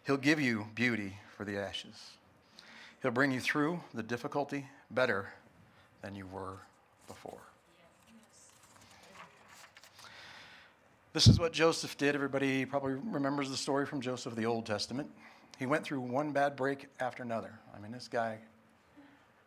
He'll 0.06 0.16
give 0.16 0.40
you 0.40 0.68
beauty 0.74 1.16
for 1.36 1.44
the 1.44 1.58
ashes. 1.58 2.12
He'll 3.02 3.10
bring 3.10 3.32
you 3.32 3.40
through 3.40 3.80
the 3.92 4.02
difficulty 4.02 4.66
better 4.90 5.32
than 6.00 6.14
you 6.14 6.26
were 6.26 6.58
before. 7.08 7.40
This 11.12 11.26
is 11.26 11.40
what 11.40 11.52
Joseph 11.52 11.96
did. 11.98 12.14
Everybody 12.14 12.64
probably 12.64 12.92
remembers 12.94 13.50
the 13.50 13.56
story 13.56 13.84
from 13.84 14.00
Joseph 14.00 14.32
of 14.32 14.36
the 14.36 14.46
Old 14.46 14.64
Testament. 14.66 15.10
He 15.58 15.66
went 15.66 15.82
through 15.82 16.00
one 16.00 16.32
bad 16.32 16.54
break 16.54 16.86
after 17.00 17.22
another. 17.22 17.58
I 17.74 17.80
mean, 17.80 17.90
this 17.90 18.06
guy 18.06 18.38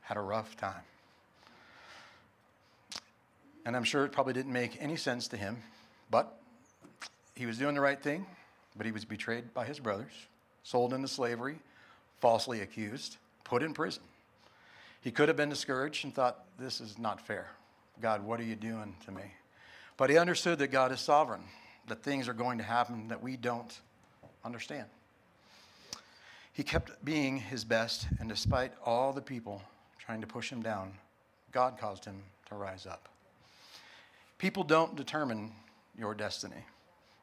had 0.02 0.18
a 0.18 0.22
rough 0.22 0.58
time. 0.58 0.82
And 3.66 3.76
I'm 3.76 3.84
sure 3.84 4.06
it 4.06 4.12
probably 4.12 4.34
didn't 4.34 4.54
make 4.54 4.78
any 4.82 4.96
sense 4.96 5.28
to 5.30 5.38
him, 5.38 5.58
but 6.10 6.40
he 7.36 7.46
was 7.46 7.58
doing 7.58 7.76
the 7.76 7.82
right 7.82 8.02
thing, 8.02 8.26
but 8.76 8.86
he 8.86 8.92
was 8.92 9.06
betrayed 9.06 9.54
by 9.54 9.66
his 9.66 9.80
brothers, 9.80 10.12
sold 10.64 10.94
into 10.94 11.08
slavery, 11.08 11.60
falsely 12.20 12.62
accused, 12.62 13.18
put 13.44 13.64
in 13.64 13.74
prison. 13.74 14.04
He 15.02 15.12
could 15.12 15.30
have 15.30 15.38
been 15.38 15.50
discouraged 15.50 16.04
and 16.04 16.14
thought, 16.14 16.44
This 16.58 16.82
is 16.82 16.98
not 16.98 17.26
fair. 17.26 17.48
God, 18.02 18.24
what 18.24 18.40
are 18.40 18.44
you 18.44 18.56
doing 18.56 18.96
to 19.06 19.12
me? 19.12 19.24
But 19.98 20.10
he 20.10 20.18
understood 20.18 20.60
that 20.60 20.68
God 20.68 20.92
is 20.92 21.02
sovereign 21.02 21.44
that 21.88 22.04
things 22.04 22.28
are 22.28 22.34
going 22.34 22.58
to 22.60 22.64
happen 22.64 23.10
that 23.10 23.22
we 23.22 23.36
don't 23.36 23.80
understand. 24.46 24.86
He 26.54 26.64
kept 26.64 27.04
being 27.04 27.38
his 27.38 27.64
best, 27.64 28.08
and 28.20 28.30
despite 28.30 28.72
all 28.86 29.12
the 29.12 29.22
people 29.22 29.62
trying 29.98 30.22
to 30.22 30.28
push 30.28 30.50
him 30.50 30.62
down, 30.62 30.94
God 31.52 31.78
caused 31.78 32.06
him 32.06 32.22
to 32.48 32.56
rise 32.56 32.86
up. 32.86 33.09
People 34.40 34.64
don't 34.64 34.96
determine 34.96 35.52
your 35.98 36.16
destiny. 36.16 36.66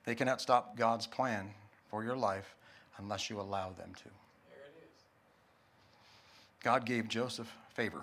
They 0.05 0.15
cannot 0.15 0.41
stop 0.41 0.77
God's 0.77 1.07
plan 1.07 1.51
for 1.91 2.05
your 2.05 2.15
life 2.15 2.55
unless 2.99 3.31
you 3.31 3.41
allow 3.41 3.71
them 3.71 3.93
to. 3.95 4.05
There 4.05 4.67
it 4.67 4.85
is. 4.85 5.03
God 6.63 6.85
gave 6.85 7.09
Joseph 7.09 7.51
favor. 7.75 8.03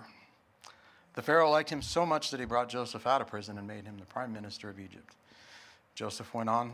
The 1.14 1.22
Pharaoh 1.22 1.50
liked 1.50 1.70
him 1.70 1.80
so 1.80 2.04
much 2.04 2.32
that 2.32 2.40
he 2.40 2.46
brought 2.46 2.68
Joseph 2.68 3.06
out 3.06 3.20
of 3.20 3.28
prison 3.28 3.56
and 3.56 3.68
made 3.68 3.84
him 3.84 3.98
the 3.98 4.04
prime 4.04 4.32
minister 4.32 4.68
of 4.68 4.80
Egypt. 4.80 5.14
Joseph 5.94 6.34
went 6.34 6.50
on 6.50 6.72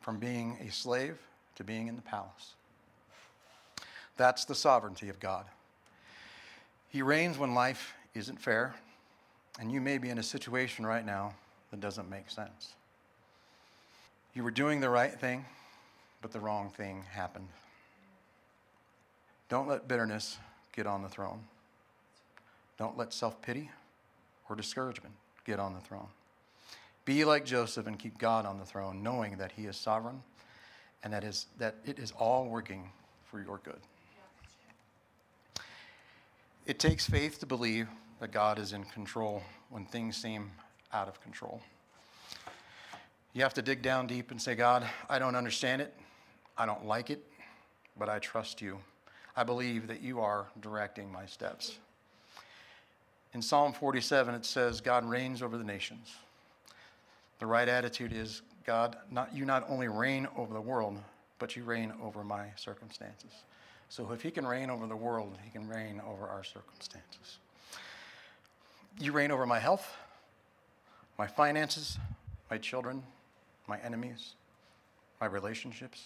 from 0.00 0.18
being 0.18 0.56
a 0.66 0.72
slave 0.72 1.18
to 1.56 1.64
being 1.64 1.86
in 1.86 1.96
the 1.96 2.02
palace. 2.02 2.54
That's 4.16 4.46
the 4.46 4.54
sovereignty 4.54 5.10
of 5.10 5.20
God. 5.20 5.44
He 6.88 7.02
reigns 7.02 7.36
when 7.36 7.52
life 7.52 7.92
isn't 8.14 8.40
fair, 8.40 8.74
and 9.60 9.70
you 9.70 9.82
may 9.82 9.98
be 9.98 10.08
in 10.08 10.18
a 10.18 10.22
situation 10.22 10.86
right 10.86 11.04
now 11.04 11.34
that 11.74 11.80
doesn't 11.80 12.08
make 12.08 12.30
sense. 12.30 12.74
You 14.32 14.44
were 14.44 14.52
doing 14.52 14.78
the 14.78 14.88
right 14.88 15.12
thing, 15.12 15.44
but 16.22 16.30
the 16.30 16.38
wrong 16.38 16.70
thing 16.70 17.02
happened. 17.10 17.48
Don't 19.48 19.66
let 19.66 19.88
bitterness 19.88 20.38
get 20.72 20.86
on 20.86 21.02
the 21.02 21.08
throne. 21.08 21.40
Don't 22.78 22.96
let 22.96 23.12
self 23.12 23.42
pity 23.42 23.72
or 24.48 24.54
discouragement 24.54 25.16
get 25.44 25.58
on 25.58 25.74
the 25.74 25.80
throne. 25.80 26.06
Be 27.04 27.24
like 27.24 27.44
Joseph 27.44 27.88
and 27.88 27.98
keep 27.98 28.18
God 28.18 28.46
on 28.46 28.60
the 28.60 28.64
throne, 28.64 29.02
knowing 29.02 29.38
that 29.38 29.50
He 29.50 29.66
is 29.66 29.76
sovereign 29.76 30.22
and 31.02 31.12
that, 31.12 31.24
is, 31.24 31.46
that 31.58 31.74
it 31.84 31.98
is 31.98 32.12
all 32.12 32.46
working 32.46 32.88
for 33.24 33.42
your 33.42 33.58
good. 33.64 33.80
It 36.66 36.78
takes 36.78 37.08
faith 37.08 37.40
to 37.40 37.46
believe 37.46 37.88
that 38.20 38.30
God 38.30 38.60
is 38.60 38.72
in 38.72 38.84
control 38.84 39.42
when 39.70 39.86
things 39.86 40.16
seem 40.16 40.52
out 40.94 41.08
of 41.08 41.20
control. 41.20 41.60
You 43.34 43.42
have 43.42 43.54
to 43.54 43.62
dig 43.62 43.82
down 43.82 44.06
deep 44.06 44.30
and 44.30 44.40
say, 44.40 44.54
God, 44.54 44.88
I 45.08 45.18
don't 45.18 45.34
understand 45.34 45.82
it. 45.82 45.92
I 46.56 46.66
don't 46.66 46.86
like 46.86 47.10
it, 47.10 47.20
but 47.98 48.08
I 48.08 48.20
trust 48.20 48.62
you. 48.62 48.78
I 49.36 49.42
believe 49.42 49.88
that 49.88 50.00
you 50.00 50.20
are 50.20 50.46
directing 50.60 51.10
my 51.10 51.26
steps. 51.26 51.78
In 53.34 53.42
Psalm 53.42 53.72
47, 53.72 54.36
it 54.36 54.46
says, 54.46 54.80
God 54.80 55.04
reigns 55.04 55.42
over 55.42 55.58
the 55.58 55.64
nations. 55.64 56.14
The 57.40 57.46
right 57.46 57.68
attitude 57.68 58.12
is 58.12 58.42
God, 58.64 58.96
not, 59.10 59.34
you 59.34 59.44
not 59.44 59.68
only 59.68 59.88
reign 59.88 60.28
over 60.36 60.54
the 60.54 60.60
world, 60.60 60.96
but 61.40 61.56
you 61.56 61.64
reign 61.64 61.92
over 62.00 62.22
my 62.22 62.46
circumstances. 62.54 63.32
So 63.88 64.12
if 64.12 64.22
he 64.22 64.30
can 64.30 64.46
reign 64.46 64.70
over 64.70 64.86
the 64.86 64.96
world, 64.96 65.36
he 65.44 65.50
can 65.50 65.68
reign 65.68 66.00
over 66.08 66.28
our 66.28 66.44
circumstances. 66.44 67.38
You 69.00 69.10
reign 69.10 69.32
over 69.32 69.44
my 69.44 69.58
health, 69.58 69.96
my 71.18 71.26
finances, 71.26 71.98
my 72.48 72.58
children, 72.58 73.02
my 73.66 73.78
enemies, 73.80 74.34
my 75.20 75.26
relationships. 75.26 76.04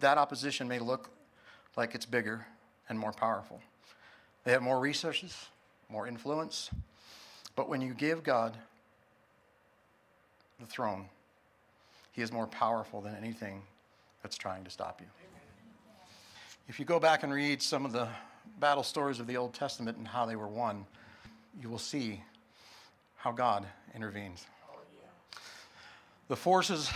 That 0.00 0.18
opposition 0.18 0.68
may 0.68 0.78
look 0.78 1.10
like 1.76 1.94
it's 1.94 2.06
bigger 2.06 2.46
and 2.88 2.98
more 2.98 3.12
powerful. 3.12 3.60
They 4.44 4.52
have 4.52 4.62
more 4.62 4.78
resources, 4.78 5.46
more 5.88 6.06
influence. 6.06 6.70
But 7.54 7.68
when 7.68 7.80
you 7.80 7.94
give 7.94 8.22
God 8.22 8.56
the 10.60 10.66
throne, 10.66 11.06
he 12.12 12.22
is 12.22 12.32
more 12.32 12.46
powerful 12.46 13.00
than 13.00 13.14
anything 13.16 13.62
that's 14.22 14.36
trying 14.36 14.64
to 14.64 14.70
stop 14.70 15.00
you. 15.00 15.06
If 16.68 16.78
you 16.78 16.84
go 16.84 16.98
back 16.98 17.22
and 17.22 17.32
read 17.32 17.62
some 17.62 17.84
of 17.84 17.92
the 17.92 18.08
battle 18.58 18.82
stories 18.82 19.20
of 19.20 19.26
the 19.26 19.36
Old 19.36 19.54
Testament 19.54 19.98
and 19.98 20.08
how 20.08 20.26
they 20.26 20.36
were 20.36 20.48
won, 20.48 20.86
you 21.60 21.68
will 21.68 21.78
see 21.78 22.22
how 23.16 23.32
God 23.32 23.66
intervenes. 23.94 24.46
The 26.28 26.36
forces 26.36 26.90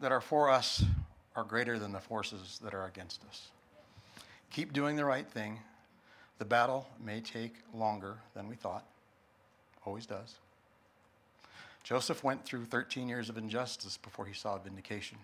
that 0.00 0.10
are 0.10 0.20
for 0.20 0.50
us 0.50 0.84
are 1.36 1.44
greater 1.44 1.78
than 1.78 1.92
the 1.92 2.00
forces 2.00 2.60
that 2.62 2.74
are 2.74 2.86
against 2.86 3.22
us. 3.28 3.48
Keep 4.50 4.72
doing 4.72 4.96
the 4.96 5.04
right 5.04 5.26
thing. 5.26 5.58
The 6.38 6.44
battle 6.44 6.88
may 7.02 7.20
take 7.20 7.54
longer 7.74 8.16
than 8.34 8.48
we 8.48 8.56
thought, 8.56 8.84
always 9.84 10.06
does. 10.06 10.34
Joseph 11.84 12.24
went 12.24 12.44
through 12.44 12.64
13 12.64 13.08
years 13.08 13.28
of 13.28 13.36
injustice 13.36 13.96
before 13.96 14.26
he 14.26 14.34
saw 14.34 14.58
vindication. 14.58 15.18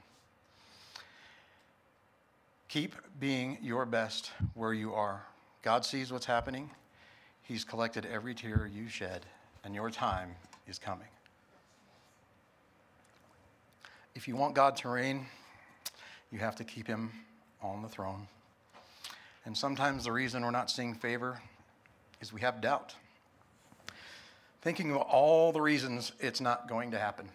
Keep 2.69 2.95
being 3.19 3.59
your 3.63 3.87
best 3.87 4.33
where 4.55 4.75
you 4.75 4.93
are. 4.93 5.23
God 5.63 5.85
sees 5.85 6.13
what's 6.13 6.27
happening. 6.27 6.71
He's 7.43 7.65
collected 7.65 8.07
every 8.07 8.35
tear 8.35 8.71
you 8.73 8.89
shed, 8.89 9.25
and 9.65 9.75
your 9.75 9.91
time 9.91 10.35
is 10.67 10.79
coming. 10.79 11.09
If 14.19 14.27
you 14.27 14.35
want 14.35 14.57
God 14.57 14.75
to 14.79 14.89
reign, 14.89 15.27
you 16.33 16.41
have 16.41 16.57
to 16.57 16.65
keep 16.65 16.89
him 16.89 17.13
on 17.63 17.83
the 17.83 17.89
throne. 17.89 18.27
And 19.45 19.57
sometimes 19.57 20.03
the 20.03 20.11
reason 20.11 20.43
we're 20.43 20.51
not 20.51 20.73
seeing 20.73 20.93
favor 20.93 21.41
is 22.21 22.33
we 22.33 22.41
have 22.41 22.61
doubt 22.61 22.97
thinking 24.61 24.91
of 24.91 24.97
all 24.97 25.53
the 25.53 25.61
reasons 25.61 26.11
it's 26.19 26.41
not 26.41 26.69
going 26.69 26.91
to 26.91 26.99
happen. 26.99 27.29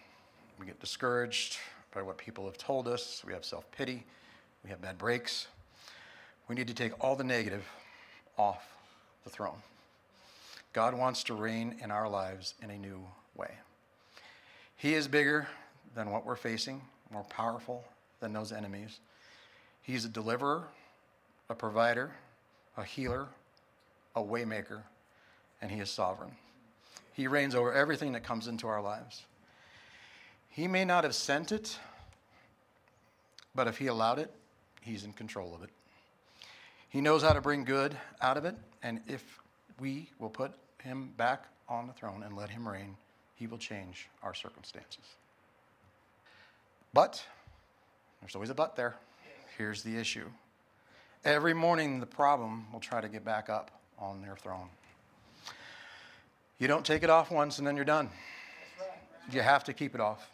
We 0.60 0.66
get 0.66 0.78
discouraged 0.78 1.56
by 1.94 2.02
what 2.02 2.18
people 2.18 2.44
have 2.44 2.58
told 2.58 2.86
us, 2.86 3.22
we 3.26 3.32
have 3.32 3.46
self 3.46 3.64
pity, 3.70 4.04
we 4.62 4.68
have 4.68 4.82
bad 4.82 4.98
breaks. 4.98 5.46
We 6.48 6.54
need 6.54 6.68
to 6.68 6.74
take 6.74 6.92
all 7.02 7.16
the 7.16 7.24
negative 7.24 7.66
off 8.36 8.62
the 9.24 9.30
throne. 9.30 9.62
God 10.74 10.92
wants 10.92 11.24
to 11.24 11.34
reign 11.34 11.76
in 11.82 11.90
our 11.90 12.10
lives 12.10 12.52
in 12.62 12.68
a 12.68 12.76
new 12.76 13.00
way. 13.34 13.52
He 14.76 14.92
is 14.92 15.08
bigger 15.08 15.48
than 15.94 16.10
what 16.10 16.24
we're 16.24 16.36
facing, 16.36 16.82
more 17.10 17.24
powerful 17.24 17.84
than 18.20 18.32
those 18.32 18.52
enemies. 18.52 19.00
He's 19.82 20.04
a 20.04 20.08
deliverer, 20.08 20.68
a 21.48 21.54
provider, 21.54 22.12
a 22.76 22.84
healer, 22.84 23.28
a 24.16 24.22
waymaker, 24.22 24.82
and 25.60 25.70
he 25.70 25.80
is 25.80 25.90
sovereign. 25.90 26.32
He 27.12 27.28
reigns 27.28 27.54
over 27.54 27.72
everything 27.72 28.12
that 28.12 28.24
comes 28.24 28.48
into 28.48 28.66
our 28.66 28.82
lives. 28.82 29.24
He 30.48 30.68
may 30.68 30.84
not 30.84 31.04
have 31.04 31.14
sent 31.14 31.52
it, 31.52 31.78
but 33.54 33.68
if 33.68 33.78
He 33.78 33.86
allowed 33.86 34.18
it, 34.18 34.30
He's 34.80 35.04
in 35.04 35.12
control 35.12 35.54
of 35.54 35.62
it. 35.62 35.70
He 36.88 37.00
knows 37.00 37.22
how 37.22 37.32
to 37.32 37.40
bring 37.40 37.64
good 37.64 37.96
out 38.20 38.36
of 38.36 38.44
it, 38.44 38.54
and 38.82 39.00
if 39.06 39.40
we 39.80 40.10
will 40.18 40.30
put 40.30 40.52
Him 40.82 41.12
back 41.16 41.44
on 41.68 41.86
the 41.86 41.92
throne 41.92 42.22
and 42.22 42.36
let 42.36 42.50
Him 42.50 42.68
reign, 42.68 42.96
He 43.34 43.46
will 43.46 43.58
change 43.58 44.08
our 44.22 44.34
circumstances. 44.34 45.04
But, 46.94 47.20
there's 48.20 48.36
always 48.36 48.50
a 48.50 48.54
but 48.54 48.76
there. 48.76 48.94
Here's 49.58 49.82
the 49.82 49.96
issue. 49.96 50.26
Every 51.24 51.52
morning, 51.52 51.98
the 51.98 52.06
problem 52.06 52.66
will 52.72 52.78
try 52.78 53.00
to 53.00 53.08
get 53.08 53.24
back 53.24 53.50
up 53.50 53.72
on 53.98 54.22
their 54.22 54.36
throne. 54.36 54.68
You 56.58 56.68
don't 56.68 56.86
take 56.86 57.02
it 57.02 57.10
off 57.10 57.32
once 57.32 57.58
and 57.58 57.66
then 57.66 57.74
you're 57.74 57.84
done. 57.84 58.10
You 59.32 59.40
have 59.40 59.64
to 59.64 59.72
keep 59.72 59.96
it 59.96 60.00
off 60.00 60.30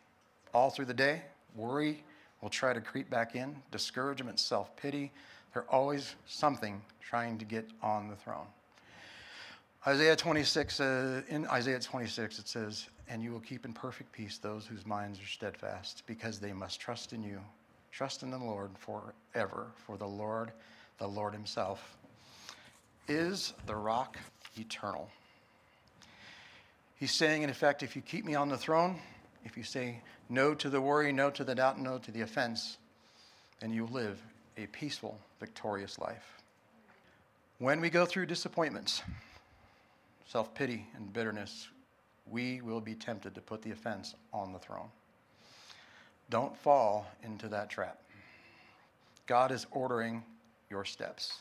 all 0.53 0.68
through 0.68 0.85
the 0.85 0.94
day. 0.94 1.23
Worry 1.57 2.05
will 2.42 2.51
try 2.51 2.75
to 2.75 2.81
creep 2.81 3.09
back 3.09 3.35
in, 3.35 3.57
discouragement, 3.70 4.38
self 4.38 4.77
pity. 4.77 5.12
They're 5.55 5.70
always 5.70 6.14
something 6.27 6.83
trying 7.01 7.38
to 7.38 7.44
get 7.44 7.66
on 7.83 8.09
the 8.09 8.16
throne. 8.16 8.46
Isaiah 9.87 10.14
26, 10.14 10.81
uh, 10.81 11.23
in 11.29 11.46
Isaiah 11.46 11.81
26, 11.81 12.38
it 12.38 12.49
says, 12.49 12.88
And 13.11 13.20
you 13.23 13.33
will 13.33 13.40
keep 13.40 13.64
in 13.64 13.73
perfect 13.73 14.12
peace 14.12 14.38
those 14.38 14.66
whose 14.66 14.87
minds 14.87 15.20
are 15.20 15.27
steadfast, 15.27 16.05
because 16.07 16.38
they 16.38 16.53
must 16.53 16.81
trust 16.81 17.12
in 17.12 17.25
you. 17.25 17.40
Trust 17.90 18.23
in 18.23 18.31
the 18.31 18.38
Lord 18.38 18.70
forever, 18.79 19.66
for 19.85 19.96
the 19.96 20.07
Lord, 20.07 20.53
the 20.99 21.09
Lord 21.09 21.35
Himself, 21.35 21.99
is 23.09 23.53
the 23.66 23.75
rock 23.75 24.16
eternal. 24.57 25.11
He's 26.94 27.11
saying, 27.11 27.42
in 27.42 27.51
effect, 27.51 27.83
if 27.83 27.96
you 27.96 28.03
keep 28.03 28.25
me 28.25 28.37
on 28.37 28.49
the 28.49 28.57
throne, 28.57 29.01
if 29.44 29.57
you 29.57 29.64
say 29.64 30.03
no 30.29 30.55
to 30.55 30.70
the 30.70 30.81
worry, 30.81 31.12
no 31.12 31.31
to 31.31 31.42
the 31.42 31.57
doubt, 31.57 31.81
no 31.81 31.99
to 31.99 32.12
the 32.12 32.20
offense, 32.20 32.79
then 33.59 33.73
you 33.73 33.87
live 33.87 34.23
a 34.57 34.66
peaceful, 34.66 35.18
victorious 35.40 35.99
life. 35.99 36.42
When 37.59 37.81
we 37.81 37.90
go 37.90 38.07
through 38.07 38.27
disappointments, 38.27 39.03
self 40.27 40.55
pity, 40.55 40.87
and 40.94 41.12
bitterness, 41.12 41.68
we 42.31 42.61
will 42.61 42.81
be 42.81 42.95
tempted 42.95 43.35
to 43.35 43.40
put 43.40 43.62
the 43.62 43.71
offense 43.71 44.14
on 44.33 44.53
the 44.53 44.59
throne. 44.59 44.88
Don't 46.31 46.57
fall 46.57 47.11
into 47.23 47.49
that 47.49 47.71
trap. 47.71 47.99
God 49.27 49.51
is 49.51 49.66
ordering 49.73 50.23
your 50.71 50.85
steps. 50.85 51.40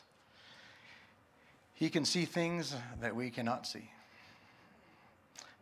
He 1.74 1.88
can 1.88 2.04
see 2.04 2.24
things 2.24 2.74
that 3.00 3.14
we 3.14 3.30
cannot 3.30 3.66
see. 3.66 3.90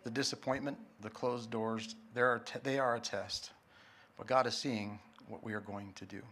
The 0.05 0.11
disappointment, 0.11 0.79
the 1.03 1.11
closed 1.11 1.51
doors, 1.51 1.95
are 2.17 2.41
te- 2.41 2.59
they 2.63 2.79
are 2.79 2.97
a 2.97 3.01
test. 3.01 3.51
But 4.17 4.27
God 4.27 4.47
is 4.47 4.55
seeing 4.57 4.99
what 5.29 5.45
we 5.45 5.53
are 5.53 5.61
going 5.61 5.93
to 5.97 6.07
do. 6.07 6.23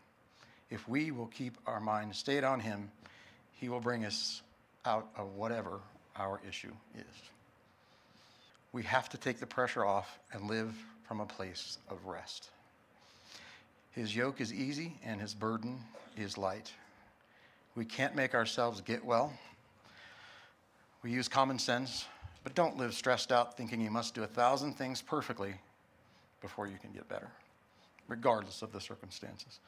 If 0.71 0.89
we 0.89 1.11
will 1.11 1.27
keep 1.27 1.57
our 1.67 1.81
mind 1.81 2.17
stayed 2.17 2.43
on 2.43 2.59
Him, 2.59 2.91
He 3.53 3.69
will 3.69 3.81
bring 3.81 4.05
us 4.05 4.43
out 4.85 5.09
of 5.17 5.35
whatever 5.35 5.81
our 6.17 6.41
issue 6.49 6.73
is. 6.95 7.31
We 8.77 8.83
have 8.83 9.09
to 9.09 9.17
take 9.17 9.41
the 9.41 9.47
pressure 9.47 9.87
off 9.87 10.19
and 10.35 10.51
live 10.51 10.75
from 11.09 11.21
a 11.23 11.25
place 11.25 11.79
of 11.89 12.05
rest. 12.05 12.51
His 13.93 14.15
yoke 14.15 14.39
is 14.39 14.53
easy 14.53 14.99
and 15.03 15.19
his 15.19 15.33
burden 15.33 15.79
is 16.15 16.37
light. 16.37 16.71
We 17.75 17.87
can't 17.87 18.15
make 18.15 18.35
ourselves 18.35 18.83
get 18.83 19.03
well. 19.03 19.33
We 21.03 21.11
use 21.11 21.27
common 21.27 21.59
sense, 21.59 22.05
but 22.45 22.55
don't 22.55 22.77
live 22.77 22.93
stressed 22.93 23.33
out 23.33 23.57
thinking 23.57 23.81
you 23.81 23.91
must 23.91 24.15
do 24.15 24.25
a 24.25 24.27
thousand 24.27 24.75
things 24.75 25.01
perfectly 25.01 25.55
before 26.43 26.67
you 26.67 26.77
can 26.77 26.93
get 26.93 27.09
better, 27.09 27.31
regardless 28.09 28.61
of 28.61 28.73
the 28.73 28.81
circumstances. 28.83 29.59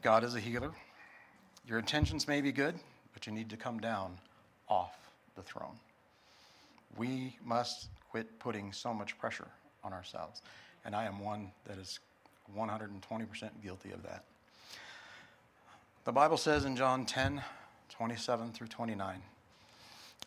God 0.00 0.24
is 0.24 0.34
a 0.34 0.40
healer. 0.40 0.70
Your 1.66 1.78
intentions 1.78 2.26
may 2.26 2.40
be 2.40 2.52
good, 2.52 2.74
but 3.12 3.26
you 3.26 3.34
need 3.34 3.50
to 3.50 3.58
come 3.58 3.80
down 3.80 4.16
off 4.66 4.96
the 5.36 5.42
throne. 5.42 5.78
We 6.96 7.36
must 7.44 7.88
quit 8.10 8.38
putting 8.38 8.72
so 8.72 8.92
much 8.92 9.18
pressure 9.18 9.48
on 9.84 9.92
ourselves. 9.92 10.42
And 10.84 10.94
I 10.94 11.04
am 11.04 11.20
one 11.20 11.50
that 11.66 11.78
is 11.78 12.00
120% 12.56 13.50
guilty 13.62 13.92
of 13.92 14.02
that. 14.02 14.24
The 16.04 16.12
Bible 16.12 16.36
says 16.36 16.64
in 16.64 16.76
John 16.76 17.04
10 17.04 17.42
27 17.90 18.52
through 18.52 18.68
29, 18.68 19.20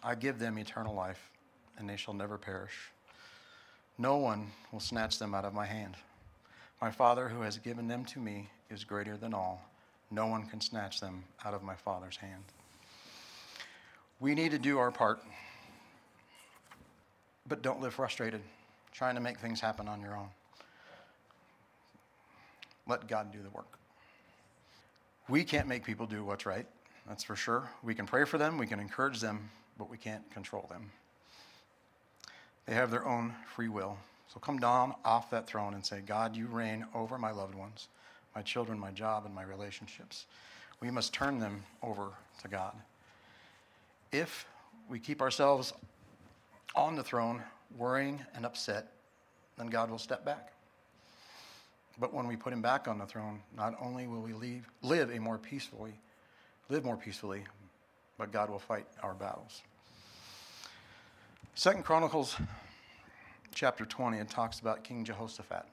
I 0.04 0.16
give 0.16 0.40
them 0.40 0.58
eternal 0.58 0.94
life, 0.94 1.32
and 1.78 1.90
they 1.90 1.96
shall 1.96 2.14
never 2.14 2.38
perish. 2.38 2.92
No 3.98 4.18
one 4.18 4.48
will 4.72 4.80
snatch 4.80 5.20
them 5.20 5.34
out 5.34 5.46
of 5.46 5.54
my 5.54 5.66
hand. 5.66 5.96
My 6.82 6.92
Father, 6.92 7.30
who 7.30 7.42
has 7.42 7.58
given 7.60 7.88
them 7.88 8.04
to 8.06 8.20
me, 8.20 8.50
is 8.70 8.84
greater 8.84 9.16
than 9.16 9.34
all. 9.34 9.64
No 10.10 10.28
one 10.28 10.48
can 10.48 10.60
snatch 10.60 11.00
them 11.00 11.24
out 11.46 11.54
of 11.54 11.64
my 11.64 11.76
Father's 11.76 12.18
hand. 12.18 12.44
We 14.20 14.36
need 14.36 14.52
to 14.52 14.60
do 14.60 14.78
our 14.80 14.92
part, 14.92 15.22
but 17.48 17.62
don't 17.62 17.82
live 17.82 17.94
frustrated, 17.94 18.42
trying 18.92 19.16
to 19.16 19.22
make 19.22 19.40
things 19.40 19.60
happen 19.60 19.88
on 19.88 20.02
your 20.02 20.16
own. 20.16 20.30
Let 22.88 23.08
God 23.08 23.32
do 23.32 23.40
the 23.42 23.50
work. 23.50 23.78
We 25.30 25.44
can't 25.44 25.68
make 25.68 25.84
people 25.84 26.06
do 26.06 26.24
what's 26.24 26.46
right, 26.46 26.66
that's 27.08 27.24
for 27.24 27.36
sure. 27.36 27.70
We 27.84 27.96
can 27.96 28.06
pray 28.06 28.26
for 28.26 28.38
them, 28.38 28.58
we 28.58 28.68
can 28.68 28.80
encourage 28.80 29.20
them, 29.20 29.50
but 29.78 29.90
we 29.90 29.98
can't 29.98 30.30
control 30.32 30.68
them. 30.70 30.92
They 32.66 32.74
have 32.74 32.92
their 32.92 33.06
own 33.06 33.34
free 33.56 33.70
will. 33.70 33.98
So 34.34 34.40
come 34.40 34.60
down 34.60 34.96
off 35.04 35.30
that 35.32 35.48
throne 35.48 35.74
and 35.74 35.86
say, 35.86 36.02
God, 36.06 36.36
you 36.36 36.48
reign 36.48 36.86
over 36.96 37.18
my 37.18 37.32
loved 37.32 37.56
ones, 37.56 37.88
my 38.36 38.42
children, 38.42 38.80
my 38.80 38.92
job, 38.92 39.26
and 39.26 39.36
my 39.36 39.44
relationships. 39.44 40.26
We 40.80 40.90
must 40.90 41.14
turn 41.14 41.40
them 41.40 41.64
over 41.84 42.10
to 42.42 42.48
God. 42.48 42.74
If 44.12 44.46
we 44.90 45.00
keep 45.00 45.22
ourselves 45.22 45.74
on 46.76 46.96
the 46.96 47.04
throne, 47.04 47.42
worrying 47.78 48.20
and 48.36 48.46
upset, 48.46 48.94
then 49.58 49.68
God 49.68 49.90
will 49.90 49.98
step 49.98 50.26
back. 50.26 50.54
But 52.00 52.14
when 52.14 52.28
we 52.28 52.36
put 52.36 52.54
him 52.54 52.62
back 52.62 52.88
on 52.88 52.98
the 52.98 53.06
throne, 53.06 53.42
not 53.56 53.76
only 53.82 54.08
will 54.08 54.22
we 54.22 54.34
leave, 54.34 54.68
live 54.82 55.12
a 55.12 55.20
more 55.20 55.38
peacefully, 55.38 55.94
live 56.70 56.84
more 56.84 56.98
peacefully, 56.98 57.44
but 58.18 58.32
God 58.32 58.50
will 58.50 58.60
fight 58.60 58.88
our 59.04 59.14
battles. 59.14 59.62
Second 61.54 61.84
Chronicles 61.84 62.38
chapter 63.54 63.86
20, 63.86 64.18
it 64.18 64.30
talks 64.30 64.60
about 64.60 64.84
King 64.84 65.04
Jehoshaphat 65.04 65.66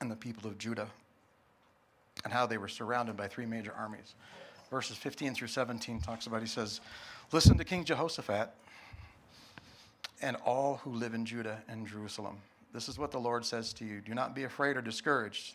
and 0.00 0.10
the 0.10 0.16
people 0.16 0.48
of 0.48 0.58
Judah 0.58 0.88
and 2.24 2.32
how 2.32 2.46
they 2.46 2.58
were 2.58 2.68
surrounded 2.68 3.16
by 3.16 3.26
three 3.26 3.46
major 3.46 3.72
armies. 3.76 4.14
Verses 4.70 4.96
15 4.96 5.34
through 5.34 5.48
17 5.48 6.00
talks 6.00 6.26
about, 6.26 6.42
he 6.42 6.46
says, 6.46 6.80
Listen 7.32 7.56
to 7.58 7.64
King 7.64 7.84
Jehoshaphat 7.84 8.52
and 10.20 10.36
all 10.44 10.76
who 10.84 10.92
live 10.92 11.14
in 11.14 11.24
Judah 11.24 11.62
and 11.68 11.86
Jerusalem. 11.86 12.38
This 12.72 12.88
is 12.88 12.98
what 12.98 13.10
the 13.10 13.18
Lord 13.18 13.44
says 13.44 13.72
to 13.74 13.84
you 13.84 14.00
Do 14.00 14.14
not 14.14 14.34
be 14.34 14.44
afraid 14.44 14.76
or 14.76 14.82
discouraged 14.82 15.54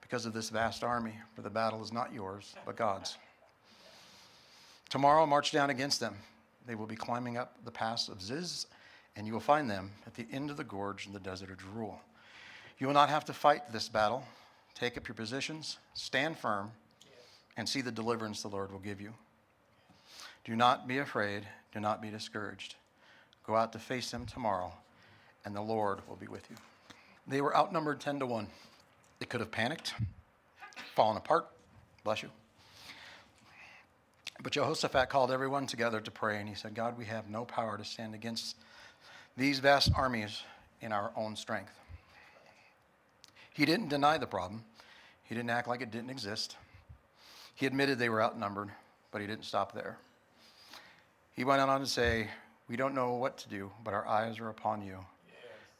because 0.00 0.26
of 0.26 0.32
this 0.32 0.50
vast 0.50 0.84
army, 0.84 1.14
for 1.34 1.42
the 1.42 1.50
battle 1.50 1.82
is 1.82 1.92
not 1.92 2.12
yours, 2.12 2.54
but 2.64 2.76
God's. 2.76 3.16
Tomorrow, 4.88 5.26
march 5.26 5.50
down 5.50 5.70
against 5.70 5.98
them. 5.98 6.14
They 6.66 6.76
will 6.76 6.86
be 6.86 6.96
climbing 6.96 7.36
up 7.36 7.56
the 7.64 7.70
pass 7.70 8.08
of 8.08 8.22
Ziz, 8.22 8.66
and 9.16 9.26
you 9.26 9.32
will 9.32 9.40
find 9.40 9.68
them 9.68 9.90
at 10.06 10.14
the 10.14 10.26
end 10.30 10.50
of 10.50 10.56
the 10.56 10.64
gorge 10.64 11.06
in 11.06 11.12
the 11.12 11.20
desert 11.20 11.50
of 11.50 11.58
Jeruel. 11.58 11.98
You 12.78 12.86
will 12.86 12.94
not 12.94 13.08
have 13.08 13.24
to 13.26 13.32
fight 13.32 13.72
this 13.72 13.88
battle. 13.88 14.24
Take 14.74 14.96
up 14.96 15.08
your 15.08 15.14
positions, 15.14 15.78
stand 15.94 16.38
firm, 16.38 16.70
and 17.56 17.68
see 17.68 17.80
the 17.80 17.90
deliverance 17.90 18.42
the 18.42 18.48
Lord 18.48 18.70
will 18.70 18.78
give 18.78 19.00
you. 19.00 19.14
Do 20.44 20.54
not 20.54 20.86
be 20.86 20.98
afraid, 20.98 21.46
do 21.72 21.80
not 21.80 22.00
be 22.00 22.10
discouraged. 22.10 22.76
Go 23.46 23.56
out 23.56 23.72
to 23.72 23.78
face 23.78 24.10
them 24.10 24.26
tomorrow 24.26 24.72
and 25.46 25.54
the 25.54 25.62
Lord 25.62 26.00
will 26.08 26.16
be 26.16 26.26
with 26.26 26.44
you. 26.50 26.56
They 27.26 27.40
were 27.40 27.56
outnumbered 27.56 28.00
10 28.00 28.18
to 28.18 28.26
1. 28.26 28.48
They 29.20 29.26
could 29.26 29.40
have 29.40 29.50
panicked, 29.50 29.94
fallen 30.94 31.16
apart. 31.16 31.46
Bless 32.04 32.22
you. 32.22 32.30
But 34.42 34.52
Jehoshaphat 34.52 35.08
called 35.08 35.30
everyone 35.30 35.66
together 35.66 36.00
to 36.00 36.10
pray, 36.10 36.38
and 36.38 36.48
he 36.48 36.54
said, 36.54 36.74
God, 36.74 36.98
we 36.98 37.06
have 37.06 37.30
no 37.30 37.44
power 37.44 37.78
to 37.78 37.84
stand 37.84 38.14
against 38.14 38.56
these 39.36 39.60
vast 39.60 39.90
armies 39.96 40.42
in 40.82 40.92
our 40.92 41.12
own 41.16 41.36
strength. 41.36 41.72
He 43.54 43.64
didn't 43.64 43.88
deny 43.88 44.18
the 44.18 44.26
problem, 44.26 44.64
he 45.24 45.34
didn't 45.34 45.50
act 45.50 45.68
like 45.68 45.80
it 45.80 45.90
didn't 45.90 46.10
exist. 46.10 46.56
He 47.54 47.66
admitted 47.66 47.98
they 47.98 48.10
were 48.10 48.22
outnumbered, 48.22 48.70
but 49.10 49.20
he 49.20 49.26
didn't 49.26 49.44
stop 49.44 49.72
there. 49.72 49.96
He 51.34 51.44
went 51.44 51.62
on 51.62 51.80
to 51.80 51.86
say, 51.86 52.28
We 52.68 52.76
don't 52.76 52.94
know 52.94 53.14
what 53.14 53.38
to 53.38 53.48
do, 53.48 53.70
but 53.84 53.94
our 53.94 54.06
eyes 54.06 54.40
are 54.40 54.48
upon 54.48 54.82
you 54.82 54.98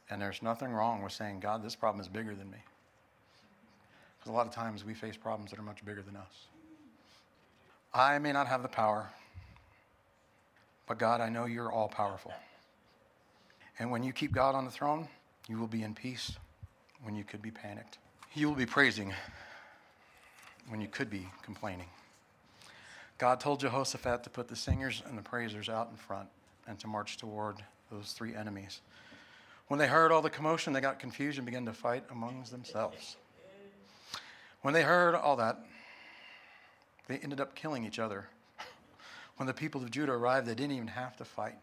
and 0.09 0.21
there's 0.21 0.41
nothing 0.41 0.71
wrong 0.71 1.01
with 1.01 1.11
saying, 1.11 1.39
God, 1.41 1.63
this 1.63 1.75
problem 1.75 2.01
is 2.01 2.07
bigger 2.07 2.33
than 2.33 2.49
me. 2.49 2.57
Because 4.17 4.31
a 4.31 4.35
lot 4.35 4.47
of 4.47 4.53
times 4.53 4.85
we 4.85 4.93
face 4.93 5.17
problems 5.17 5.51
that 5.51 5.59
are 5.59 5.63
much 5.63 5.83
bigger 5.83 6.01
than 6.01 6.15
us. 6.15 6.47
I 7.93 8.17
may 8.19 8.31
not 8.31 8.47
have 8.47 8.61
the 8.61 8.69
power, 8.69 9.09
but 10.87 10.97
God, 10.97 11.19
I 11.19 11.29
know 11.29 11.45
you're 11.45 11.71
all 11.71 11.89
powerful. 11.89 12.33
And 13.79 13.91
when 13.91 14.03
you 14.03 14.13
keep 14.13 14.31
God 14.31 14.55
on 14.55 14.65
the 14.65 14.71
throne, 14.71 15.07
you 15.47 15.57
will 15.57 15.67
be 15.67 15.83
in 15.83 15.93
peace 15.93 16.31
when 17.03 17.15
you 17.15 17.23
could 17.23 17.41
be 17.41 17.51
panicked. 17.51 17.97
You 18.33 18.47
will 18.47 18.55
be 18.55 18.65
praising 18.65 19.13
when 20.69 20.81
you 20.81 20.87
could 20.87 21.09
be 21.09 21.27
complaining. 21.43 21.87
God 23.17 23.39
told 23.39 23.59
Jehoshaphat 23.59 24.23
to 24.23 24.29
put 24.29 24.47
the 24.47 24.55
singers 24.55 25.01
and 25.07 25.17
the 25.17 25.21
praisers 25.21 25.69
out 25.69 25.89
in 25.89 25.97
front 25.97 26.29
and 26.67 26.79
to 26.79 26.87
march 26.87 27.17
toward 27.17 27.57
those 27.91 28.11
three 28.11 28.35
enemies. 28.35 28.81
When 29.67 29.79
they 29.79 29.87
heard 29.87 30.11
all 30.11 30.21
the 30.21 30.29
commotion, 30.29 30.73
they 30.73 30.81
got 30.81 30.99
confused 30.99 31.37
and 31.37 31.45
began 31.45 31.65
to 31.65 31.73
fight 31.73 32.03
amongst 32.11 32.51
themselves. 32.51 33.17
When 34.61 34.73
they 34.73 34.83
heard 34.83 35.15
all 35.15 35.35
that, 35.37 35.59
they 37.07 37.17
ended 37.17 37.39
up 37.39 37.55
killing 37.55 37.85
each 37.85 37.99
other. 37.99 38.27
When 39.37 39.47
the 39.47 39.53
people 39.53 39.81
of 39.81 39.91
Judah 39.91 40.13
arrived, 40.13 40.47
they 40.47 40.55
didn't 40.55 40.73
even 40.73 40.87
have 40.87 41.15
to 41.17 41.25
fight. 41.25 41.57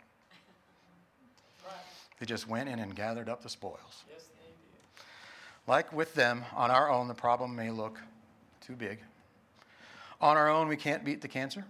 They 2.20 2.26
just 2.26 2.48
went 2.48 2.68
in 2.68 2.78
and 2.78 2.94
gathered 2.94 3.28
up 3.28 3.42
the 3.42 3.48
spoils. 3.48 4.04
Like 5.66 5.92
with 5.92 6.14
them, 6.14 6.44
on 6.54 6.70
our 6.70 6.90
own, 6.90 7.08
the 7.08 7.14
problem 7.14 7.56
may 7.56 7.70
look 7.70 7.98
too 8.60 8.76
big. 8.76 9.00
On 10.20 10.36
our 10.36 10.48
own, 10.48 10.68
we 10.68 10.76
can't 10.76 11.04
beat 11.04 11.20
the 11.20 11.28
cancer. 11.28 11.64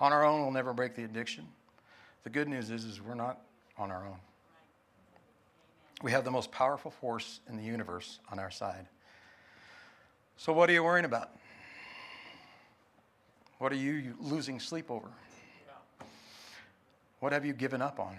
On 0.00 0.12
our 0.12 0.24
own, 0.24 0.42
we'll 0.42 0.50
never 0.50 0.72
break 0.72 0.94
the 0.94 1.04
addiction. 1.04 1.46
The 2.24 2.30
good 2.30 2.48
news 2.48 2.70
is, 2.70 2.84
is 2.84 3.00
we're 3.00 3.14
not 3.14 3.40
on 3.78 3.90
our 3.90 4.06
own. 4.06 4.18
We 6.02 6.12
have 6.12 6.24
the 6.24 6.30
most 6.30 6.50
powerful 6.50 6.90
force 6.90 7.40
in 7.48 7.56
the 7.56 7.62
universe 7.62 8.20
on 8.30 8.38
our 8.38 8.50
side. 8.50 8.86
So, 10.36 10.52
what 10.52 10.70
are 10.70 10.72
you 10.72 10.82
worrying 10.82 11.04
about? 11.04 11.30
What 13.58 13.72
are 13.72 13.76
you 13.76 14.14
losing 14.20 14.58
sleep 14.58 14.90
over? 14.90 15.08
What 17.20 17.32
have 17.32 17.44
you 17.44 17.52
given 17.52 17.82
up 17.82 18.00
on? 18.00 18.16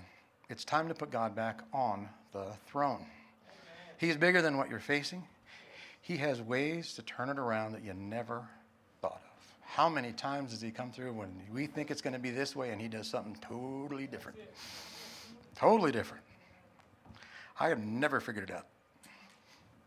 It's 0.49 0.63
time 0.63 0.87
to 0.87 0.93
put 0.93 1.09
God 1.09 1.35
back 1.35 1.61
on 1.73 2.07
the 2.31 2.45
throne. 2.67 3.05
He's 3.97 4.17
bigger 4.17 4.41
than 4.41 4.57
what 4.57 4.69
you're 4.69 4.79
facing. 4.79 5.23
He 6.01 6.17
has 6.17 6.41
ways 6.41 6.93
to 6.93 7.01
turn 7.01 7.29
it 7.29 7.39
around 7.39 7.73
that 7.73 7.83
you 7.83 7.93
never. 7.93 8.47
How 9.73 9.87
many 9.87 10.11
times 10.11 10.51
does 10.51 10.59
He 10.59 10.69
come 10.69 10.91
through 10.91 11.13
when 11.13 11.29
we 11.49 11.65
think 11.65 11.91
it's 11.91 12.01
going 12.01 12.11
to 12.11 12.19
be 12.19 12.29
this 12.29 12.57
way 12.57 12.71
and 12.71 12.81
He 12.81 12.89
does 12.89 13.07
something 13.07 13.37
totally 13.41 14.05
different? 14.05 14.37
Totally 15.55 15.93
different. 15.93 16.23
I 17.57 17.69
have 17.69 17.79
never 17.79 18.19
figured 18.19 18.49
it 18.49 18.53
out. 18.53 18.65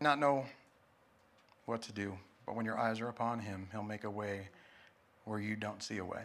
Not 0.01 0.17
know 0.17 0.43
what 1.67 1.83
to 1.83 1.93
do, 1.93 2.17
but 2.47 2.55
when 2.55 2.65
your 2.65 2.79
eyes 2.79 2.99
are 2.99 3.09
upon 3.09 3.37
Him, 3.37 3.67
He'll 3.71 3.83
make 3.83 4.05
a 4.05 4.09
way 4.09 4.49
where 5.25 5.39
you 5.39 5.55
don't 5.55 5.83
see 5.83 5.99
a 5.99 6.05
way. 6.05 6.23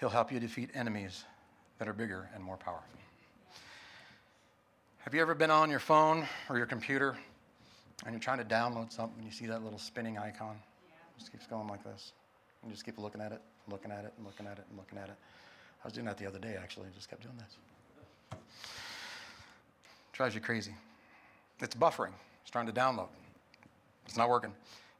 He'll 0.00 0.08
help 0.08 0.32
you 0.32 0.40
defeat 0.40 0.70
enemies 0.72 1.24
that 1.78 1.88
are 1.88 1.92
bigger 1.92 2.30
and 2.34 2.42
more 2.42 2.56
powerful. 2.56 2.88
Have 5.00 5.12
you 5.12 5.20
ever 5.20 5.34
been 5.34 5.50
on 5.50 5.68
your 5.68 5.78
phone 5.78 6.26
or 6.48 6.56
your 6.56 6.66
computer 6.66 7.18
and 8.06 8.14
you're 8.14 8.20
trying 8.20 8.38
to 8.38 8.44
download 8.44 8.92
something, 8.92 9.18
and 9.18 9.26
you 9.26 9.32
see 9.32 9.46
that 9.46 9.62
little 9.62 9.78
spinning 9.78 10.16
icon? 10.16 10.58
Just 11.18 11.32
keeps 11.32 11.46
going 11.46 11.68
like 11.68 11.82
this. 11.84 12.12
You 12.64 12.70
just 12.70 12.84
keep 12.84 12.98
looking 12.98 13.20
at 13.20 13.32
it, 13.32 13.40
looking 13.68 13.90
at 13.90 14.04
it, 14.04 14.12
and 14.16 14.26
looking 14.26 14.46
at 14.46 14.58
it, 14.58 14.64
and 14.68 14.78
looking 14.78 14.98
at 14.98 15.08
it. 15.08 15.16
I 15.82 15.86
was 15.86 15.92
doing 15.92 16.06
that 16.06 16.18
the 16.18 16.26
other 16.26 16.38
day, 16.38 16.56
actually. 16.60 16.86
I 16.86 16.94
just 16.94 17.08
kept 17.08 17.22
doing 17.22 17.36
this. 17.36 18.38
Drives 20.12 20.34
you 20.34 20.40
crazy. 20.40 20.74
It's 21.60 21.76
buffering. 21.76 22.12
It's 22.42 22.50
trying 22.50 22.66
to 22.66 22.72
download. 22.72 23.08
It's 24.06 24.16
not 24.16 24.28
working. 24.28 24.50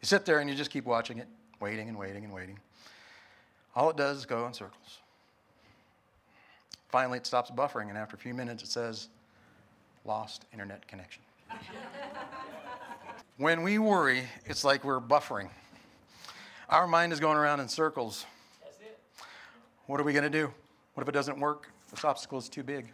You 0.00 0.06
sit 0.06 0.24
there 0.24 0.38
and 0.40 0.48
you 0.48 0.54
just 0.54 0.70
keep 0.70 0.84
watching 0.84 1.18
it, 1.18 1.26
waiting 1.60 1.88
and 1.88 1.98
waiting 1.98 2.24
and 2.24 2.32
waiting. 2.32 2.58
All 3.74 3.90
it 3.90 3.96
does 3.96 4.18
is 4.18 4.26
go 4.26 4.46
in 4.46 4.52
circles. 4.52 4.98
Finally, 6.88 7.18
it 7.18 7.26
stops 7.26 7.50
buffering, 7.50 7.88
and 7.88 7.98
after 7.98 8.16
a 8.16 8.18
few 8.18 8.32
minutes, 8.32 8.62
it 8.62 8.68
says, 8.68 9.08
lost 10.04 10.46
internet 10.52 10.86
connection. 10.88 11.22
when 13.36 13.62
we 13.62 13.78
worry, 13.78 14.22
it's 14.46 14.64
like 14.64 14.84
we're 14.84 15.00
buffering. 15.00 15.50
Our 16.70 16.86
mind 16.86 17.14
is 17.14 17.20
going 17.20 17.38
around 17.38 17.60
in 17.60 17.68
circles. 17.68 18.26
What 19.86 20.00
are 20.00 20.04
we 20.04 20.12
going 20.12 20.30
to 20.30 20.30
do? 20.30 20.52
What 20.92 21.02
if 21.02 21.08
it 21.08 21.12
doesn't 21.12 21.40
work? 21.40 21.70
This 21.90 22.04
obstacle 22.04 22.38
is 22.38 22.50
too 22.50 22.62
big. 22.62 22.92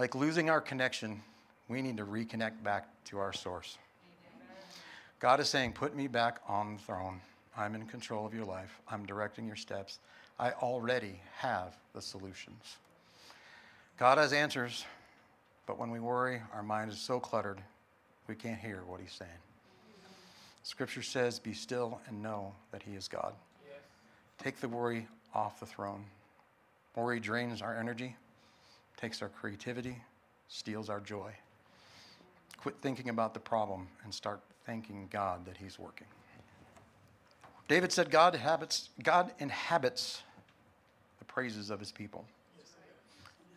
Like 0.00 0.16
losing 0.16 0.50
our 0.50 0.60
connection, 0.60 1.22
we 1.68 1.80
need 1.80 1.96
to 1.98 2.04
reconnect 2.04 2.64
back 2.64 2.88
to 3.04 3.18
our 3.18 3.32
source. 3.32 3.78
God 5.20 5.38
is 5.38 5.48
saying, 5.48 5.74
Put 5.74 5.94
me 5.94 6.08
back 6.08 6.40
on 6.48 6.74
the 6.74 6.82
throne. 6.82 7.20
I'm 7.56 7.76
in 7.76 7.86
control 7.86 8.26
of 8.26 8.34
your 8.34 8.44
life. 8.44 8.80
I'm 8.90 9.06
directing 9.06 9.46
your 9.46 9.54
steps. 9.54 10.00
I 10.40 10.50
already 10.50 11.20
have 11.36 11.76
the 11.94 12.02
solutions. 12.02 12.78
God 13.96 14.18
has 14.18 14.32
answers, 14.32 14.84
but 15.66 15.78
when 15.78 15.92
we 15.92 16.00
worry, 16.00 16.42
our 16.52 16.64
mind 16.64 16.90
is 16.90 16.98
so 16.98 17.20
cluttered, 17.20 17.60
we 18.26 18.34
can't 18.34 18.58
hear 18.58 18.82
what 18.88 19.00
He's 19.00 19.12
saying. 19.12 19.30
Scripture 20.68 21.00
says, 21.00 21.38
Be 21.38 21.54
still 21.54 21.98
and 22.06 22.22
know 22.22 22.52
that 22.72 22.82
He 22.82 22.94
is 22.94 23.08
God. 23.08 23.32
Yes. 23.66 23.78
Take 24.36 24.60
the 24.60 24.68
worry 24.68 25.08
off 25.34 25.58
the 25.60 25.64
throne. 25.64 26.04
Worry 26.94 27.20
drains 27.20 27.62
our 27.62 27.74
energy, 27.74 28.14
takes 28.98 29.22
our 29.22 29.30
creativity, 29.30 29.96
steals 30.48 30.90
our 30.90 31.00
joy. 31.00 31.32
Quit 32.58 32.74
thinking 32.82 33.08
about 33.08 33.32
the 33.32 33.40
problem 33.40 33.88
and 34.04 34.12
start 34.12 34.42
thanking 34.66 35.08
God 35.10 35.46
that 35.46 35.56
He's 35.56 35.78
working. 35.78 36.06
David 37.66 37.90
said, 37.90 38.10
God 38.10 38.34
inhabits, 38.34 38.90
God 39.02 39.32
inhabits 39.38 40.20
the 41.18 41.24
praises 41.24 41.70
of 41.70 41.80
his 41.80 41.92
people. 41.92 42.26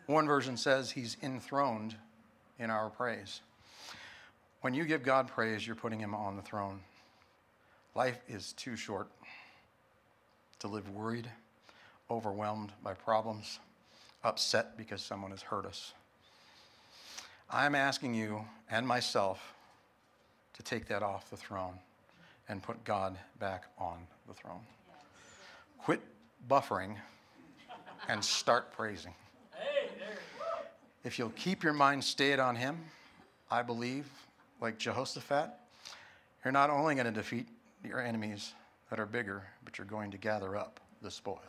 One 0.06 0.26
version 0.26 0.56
says 0.56 0.90
he's 0.90 1.18
enthroned 1.22 1.94
in 2.58 2.70
our 2.70 2.88
praise. 2.88 3.42
When 4.62 4.72
you 4.72 4.86
give 4.86 5.02
God 5.02 5.28
praise, 5.28 5.66
you're 5.66 5.76
putting 5.76 6.00
him 6.00 6.14
on 6.14 6.36
the 6.36 6.42
throne. 6.42 6.80
Life 7.94 8.18
is 8.26 8.54
too 8.54 8.74
short 8.74 9.08
to 10.60 10.68
live 10.68 10.88
worried, 10.90 11.28
overwhelmed 12.10 12.72
by 12.82 12.94
problems, 12.94 13.58
upset 14.24 14.78
because 14.78 15.02
someone 15.02 15.30
has 15.30 15.42
hurt 15.42 15.66
us. 15.66 15.92
I'm 17.50 17.74
asking 17.74 18.14
you 18.14 18.44
and 18.70 18.86
myself 18.86 19.54
to 20.54 20.62
take 20.62 20.86
that 20.86 21.02
off 21.02 21.28
the 21.28 21.36
throne 21.36 21.74
and 22.48 22.62
put 22.62 22.82
God 22.84 23.18
back 23.38 23.64
on 23.78 23.98
the 24.26 24.32
throne. 24.32 24.60
Quit 25.78 26.00
buffering 26.48 26.96
and 28.08 28.24
start 28.24 28.72
praising. 28.72 29.14
If 31.04 31.18
you'll 31.18 31.30
keep 31.30 31.62
your 31.62 31.72
mind 31.74 32.04
stayed 32.04 32.38
on 32.38 32.56
Him, 32.56 32.78
I 33.50 33.62
believe, 33.62 34.06
like 34.62 34.78
Jehoshaphat, 34.78 35.50
you're 36.42 36.52
not 36.52 36.70
only 36.70 36.94
going 36.94 37.06
to 37.06 37.12
defeat 37.12 37.48
your 37.84 38.00
enemies 38.00 38.54
that 38.90 39.00
are 39.00 39.06
bigger, 39.06 39.42
but 39.64 39.78
you're 39.78 39.86
going 39.86 40.10
to 40.10 40.18
gather 40.18 40.56
up 40.56 40.80
the 41.02 41.10
spoil. 41.10 41.40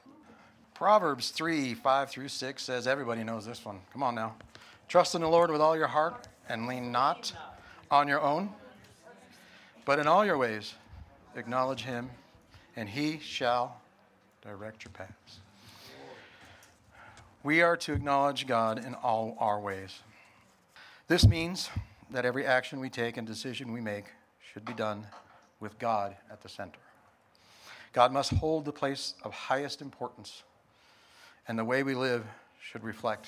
Proverbs 0.74 1.30
3 1.30 1.74
5 1.74 2.10
through 2.10 2.28
6 2.28 2.64
says, 2.64 2.88
everybody 2.88 3.24
knows 3.24 3.46
this 3.46 3.64
one. 3.64 3.80
Come 3.92 4.04
on 4.04 4.16
now. 4.16 4.36
Trust 4.88 5.16
in 5.16 5.22
the 5.22 5.28
Lord 5.28 5.52
with 5.52 5.62
all 5.62 5.78
your 5.78 5.88
heart 5.88 6.28
and 6.50 6.68
lean 6.68 6.92
not 6.92 7.34
on 7.92 8.08
your 8.08 8.22
own, 8.22 8.50
but 9.86 10.00
in 10.00 10.08
all 10.08 10.26
your 10.26 10.38
ways 10.38 10.74
acknowledge 11.36 11.82
him, 11.82 12.10
and 12.76 12.88
he 12.88 13.20
shall 13.20 13.82
direct 14.42 14.84
your 14.84 14.92
paths. 14.92 15.40
We 17.44 17.62
are 17.62 17.76
to 17.78 17.94
acknowledge 17.94 18.48
God 18.48 18.84
in 18.84 18.94
all 18.96 19.36
our 19.40 19.60
ways. 19.60 20.00
This 21.08 21.28
means 21.28 21.70
that 22.12 22.26
every 22.26 22.46
action 22.46 22.80
we 22.80 22.90
take 22.90 23.18
and 23.18 23.28
decision 23.28 23.74
we 23.74 23.82
make 23.82 24.06
should 24.54 24.64
be 24.64 24.74
done 24.74 25.06
with 25.64 25.80
God 25.80 26.16
at 26.30 26.44
the 26.44 26.50
center. 26.50 26.78
God 27.94 28.12
must 28.12 28.32
hold 28.32 28.66
the 28.66 28.72
place 28.72 29.16
of 29.24 29.32
highest 29.34 29.82
importance, 29.82 30.44
and 31.48 31.58
the 31.58 31.64
way 31.66 31.82
we 31.82 31.96
live 31.96 32.26
should 32.62 32.84
reflect 32.84 33.28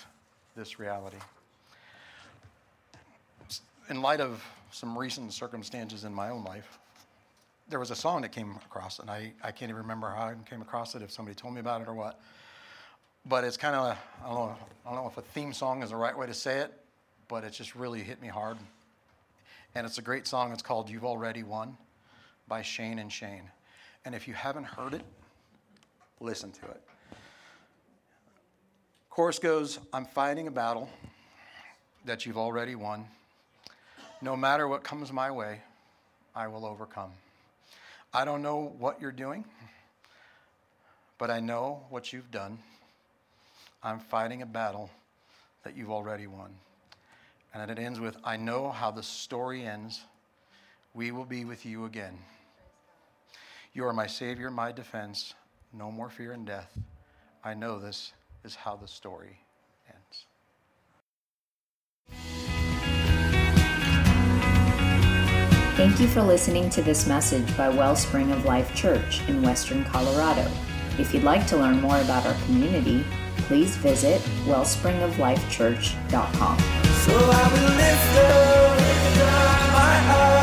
this 0.55 0.77
reality. 0.77 1.17
In 3.89 4.01
light 4.01 4.19
of 4.19 4.43
some 4.71 4.97
recent 4.97 5.31
circumstances 5.31 6.03
in 6.03 6.13
my 6.13 6.29
own 6.29 6.43
life, 6.43 6.77
there 7.69 7.79
was 7.79 7.89
a 7.89 7.95
song 7.95 8.21
that 8.21 8.31
came 8.31 8.55
across, 8.65 8.99
and 8.99 9.09
I, 9.09 9.31
I 9.41 9.51
can't 9.51 9.69
even 9.69 9.81
remember 9.81 10.09
how 10.09 10.25
I 10.25 10.35
came 10.47 10.61
across 10.61 10.93
it, 10.93 11.01
if 11.01 11.11
somebody 11.11 11.35
told 11.35 11.53
me 11.53 11.61
about 11.61 11.81
it 11.81 11.87
or 11.87 11.93
what. 11.93 12.19
But 13.25 13.43
it's 13.43 13.57
kind 13.57 13.75
of, 13.75 13.97
I 14.23 14.27
don't 14.27 14.35
know, 14.35 14.55
I 14.85 14.89
don't 14.93 15.03
know 15.03 15.09
if 15.09 15.17
a 15.17 15.21
theme 15.21 15.53
song 15.53 15.83
is 15.83 15.91
the 15.91 15.95
right 15.95 16.15
way 16.15 16.27
to 16.27 16.33
say 16.33 16.59
it, 16.59 16.73
but 17.27 17.43
it 17.43 17.51
just 17.51 17.75
really 17.75 18.01
hit 18.01 18.21
me 18.21 18.27
hard. 18.27 18.57
And 19.73 19.85
it's 19.85 19.97
a 19.97 20.01
great 20.01 20.27
song. 20.27 20.51
It's 20.51 20.61
called 20.61 20.89
You've 20.89 21.05
Already 21.05 21.43
Won 21.43 21.77
by 22.47 22.61
Shane 22.61 22.99
and 22.99 23.11
Shane. 23.11 23.49
And 24.05 24.13
if 24.13 24.27
you 24.27 24.33
haven't 24.33 24.65
heard 24.65 24.93
it, 24.93 25.03
listen 26.19 26.51
to 26.51 26.65
it. 26.65 26.81
Chorus 29.09 29.39
goes, 29.39 29.79
I'm 29.93 30.05
fighting 30.05 30.47
a 30.47 30.51
battle 30.51 30.89
that 32.05 32.25
you've 32.25 32.37
already 32.37 32.75
won. 32.75 33.05
No 34.21 34.35
matter 34.35 34.67
what 34.67 34.83
comes 34.83 35.11
my 35.11 35.31
way, 35.31 35.61
I 36.35 36.47
will 36.47 36.65
overcome. 36.65 37.11
I 38.13 38.25
don't 38.25 38.41
know 38.41 38.73
what 38.77 39.01
you're 39.01 39.11
doing, 39.11 39.45
but 41.17 41.31
I 41.31 41.39
know 41.39 41.83
what 41.89 42.13
you've 42.13 42.29
done. 42.31 42.59
I'm 43.83 43.99
fighting 43.99 44.41
a 44.41 44.45
battle 44.45 44.89
that 45.63 45.75
you've 45.75 45.91
already 45.91 46.27
won. 46.27 46.53
And 47.53 47.71
it 47.71 47.79
ends 47.79 47.99
with 47.99 48.17
I 48.23 48.37
know 48.37 48.69
how 48.69 48.91
the 48.91 49.03
story 49.03 49.65
ends. 49.65 50.01
We 50.93 51.11
will 51.11 51.25
be 51.25 51.45
with 51.45 51.65
you 51.65 51.85
again. 51.85 52.17
You 53.75 53.85
are 53.85 53.93
my 53.93 54.07
Savior, 54.07 54.49
my 54.49 54.71
defense. 54.71 55.35
No 55.73 55.91
more 55.91 56.09
fear 56.09 56.31
and 56.31 56.45
death. 56.45 56.79
I 57.43 57.53
know 57.53 57.77
this 57.77 58.13
is 58.45 58.55
how 58.55 58.77
the 58.77 58.87
story 58.87 59.37
ends. 59.89 60.27
Thank 65.75 65.99
you 65.99 66.07
for 66.07 66.21
listening 66.21 66.69
to 66.69 66.81
this 66.81 67.05
message 67.05 67.57
by 67.57 67.67
Wellspring 67.67 68.31
of 68.31 68.45
Life 68.45 68.73
Church 68.73 69.19
in 69.27 69.41
Western 69.41 69.83
Colorado. 69.83 70.49
If 70.97 71.13
you'd 71.13 71.23
like 71.23 71.45
to 71.47 71.57
learn 71.57 71.81
more 71.81 71.99
about 71.99 72.25
our 72.25 72.35
community, 72.45 73.03
please 73.39 73.75
visit 73.75 74.21
wellspringoflifechurch.com. 74.45 76.59
So 76.59 77.11
my 79.75 79.97
heart. 80.07 80.34